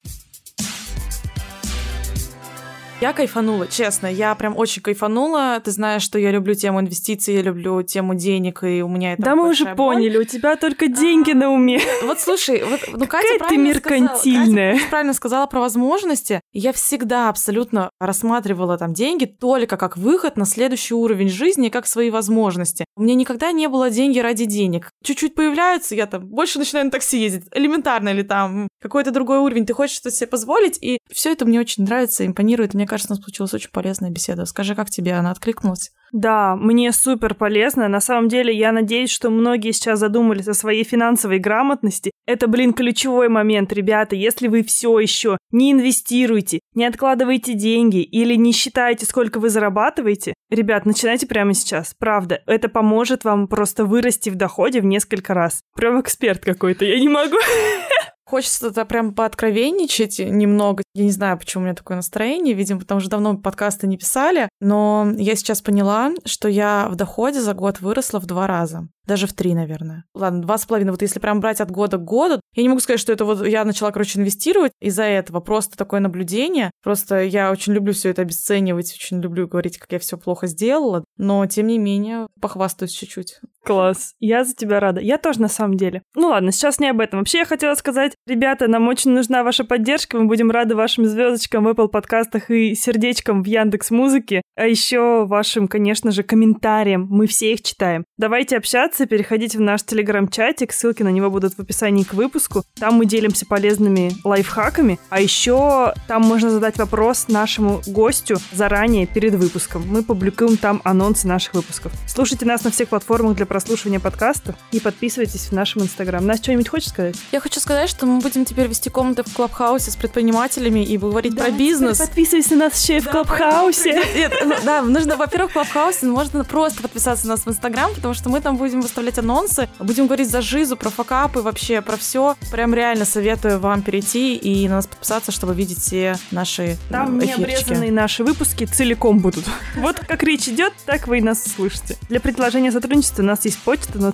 [3.03, 5.61] Я кайфанула, честно, я прям очень кайфанула.
[5.65, 9.23] Ты знаешь, что я люблю тему инвестиций, я люблю тему денег, и у меня это
[9.23, 10.23] Да мы уже большая поняли, боль.
[10.23, 11.81] у тебя только деньги на уме.
[12.05, 14.75] Вот слушай, вот, ну Какая Катя ты меркантильная.
[14.75, 16.41] Сказала, Катя правильно сказала про возможности.
[16.53, 22.09] Я всегда абсолютно рассматривала там деньги только как выход на следующий уровень жизни, как свои
[22.09, 22.85] возможности.
[22.95, 24.91] У меня никогда не было деньги ради денег.
[25.03, 27.47] Чуть-чуть появляются, я там больше начинаю на такси ездить.
[27.51, 29.67] Элементарно или там какой-то другой уровень.
[29.67, 32.75] Ты хочешь что-то себе позволить, и все это мне очень нравится, импонирует.
[32.75, 34.45] Мне кажется, у нас получилась очень полезная беседа.
[34.45, 35.93] Скажи, как тебе она откликнулась?
[36.13, 37.89] Да, мне супер полезно.
[37.89, 42.11] На самом деле, я надеюсь, что многие сейчас задумались о своей финансовой грамотности.
[42.27, 44.15] Это, блин, ключевой момент, ребята.
[44.15, 50.35] Если вы все еще не инвестируете, не откладываете деньги или не считаете, сколько вы зарабатываете,
[50.51, 51.95] ребят, начинайте прямо сейчас.
[51.99, 55.63] Правда, это поможет вам просто вырасти в доходе в несколько раз.
[55.75, 57.37] Прям эксперт какой-то, я не могу.
[58.25, 60.83] Хочется это прям пооткровенничать немного.
[60.95, 62.55] Я не знаю, почему у меня такое настроение.
[62.55, 64.49] Видимо, потому что давно подкасты не писали.
[64.61, 68.89] Но я сейчас поняла, что я в доходе за год выросла в два раза.
[69.05, 70.05] Даже в три, наверное.
[70.15, 70.93] Ладно, два с половиной.
[70.93, 73.45] Вот если прям брать от года к году, я не могу сказать, что это вот
[73.45, 75.41] я начала, короче, инвестировать из-за этого.
[75.41, 76.71] Просто такое наблюдение.
[76.83, 81.05] Просто я очень люблю все это обесценивать, очень люблю говорить, как я все плохо сделала.
[81.17, 83.41] Но, тем не менее, похвастаюсь чуть-чуть.
[83.65, 84.15] Класс.
[84.21, 85.01] Я за тебя рада.
[85.01, 86.03] Я тоже на самом деле.
[86.15, 87.21] Ну ладно, сейчас не об этом.
[87.21, 90.19] Вообще я хотела сказать, ребята, нам очень нужна ваша поддержка.
[90.19, 94.43] Мы будем рады вашим звездочкам в Apple подкастах и сердечкам в Яндекс Музыке.
[94.57, 97.07] А еще вашим, конечно же, комментариям.
[97.11, 98.05] Мы все их читаем.
[98.19, 100.73] Давайте общаться, переходите в наш телеграм-чатик.
[100.73, 102.63] Ссылки на него будут в описании к выпуску.
[102.79, 104.99] Там мы делимся полезными лайфхаками.
[105.11, 109.85] А еще там можно задать вопрос нашему гостю заранее перед выпуском.
[109.87, 111.93] Мы публикуем там анонсы наших выпусков.
[112.07, 116.25] Слушайте нас на всех платформах для прослушивания подкастов и подписывайтесь в нашем инстаграм.
[116.25, 117.17] Настя, что-нибудь хочешь сказать?
[117.33, 121.37] Я хочу сказать, что мы будем теперь вести комнаты в Клабхаусе с предпринимателями и говорить
[121.37, 121.99] про бизнес.
[121.99, 124.03] Подписывайся на нас еще и в Клабхаусе.
[124.15, 128.15] Нет, ну, да, нужно, во-первых, в Клабхаусе можно просто подписаться на нас в Инстаграм, потому
[128.15, 132.37] что мы там будем выставлять анонсы, будем говорить за жизу, про факапы, вообще про все.
[132.51, 137.25] Прям реально советую вам перейти и на нас подписаться, чтобы видеть все наши Там э,
[137.25, 137.63] не эфирчики.
[137.65, 139.45] обрезанные наши выпуски целиком будут.
[139.77, 141.97] Вот как речь идет, так вы и нас слышите.
[142.09, 144.13] Для предложения сотрудничества у нас есть почта на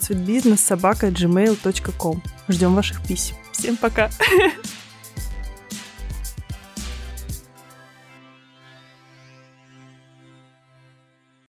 [0.57, 2.23] собака gmail.com.
[2.49, 3.37] Ждем ваших писем.
[3.59, 4.09] Всем пока.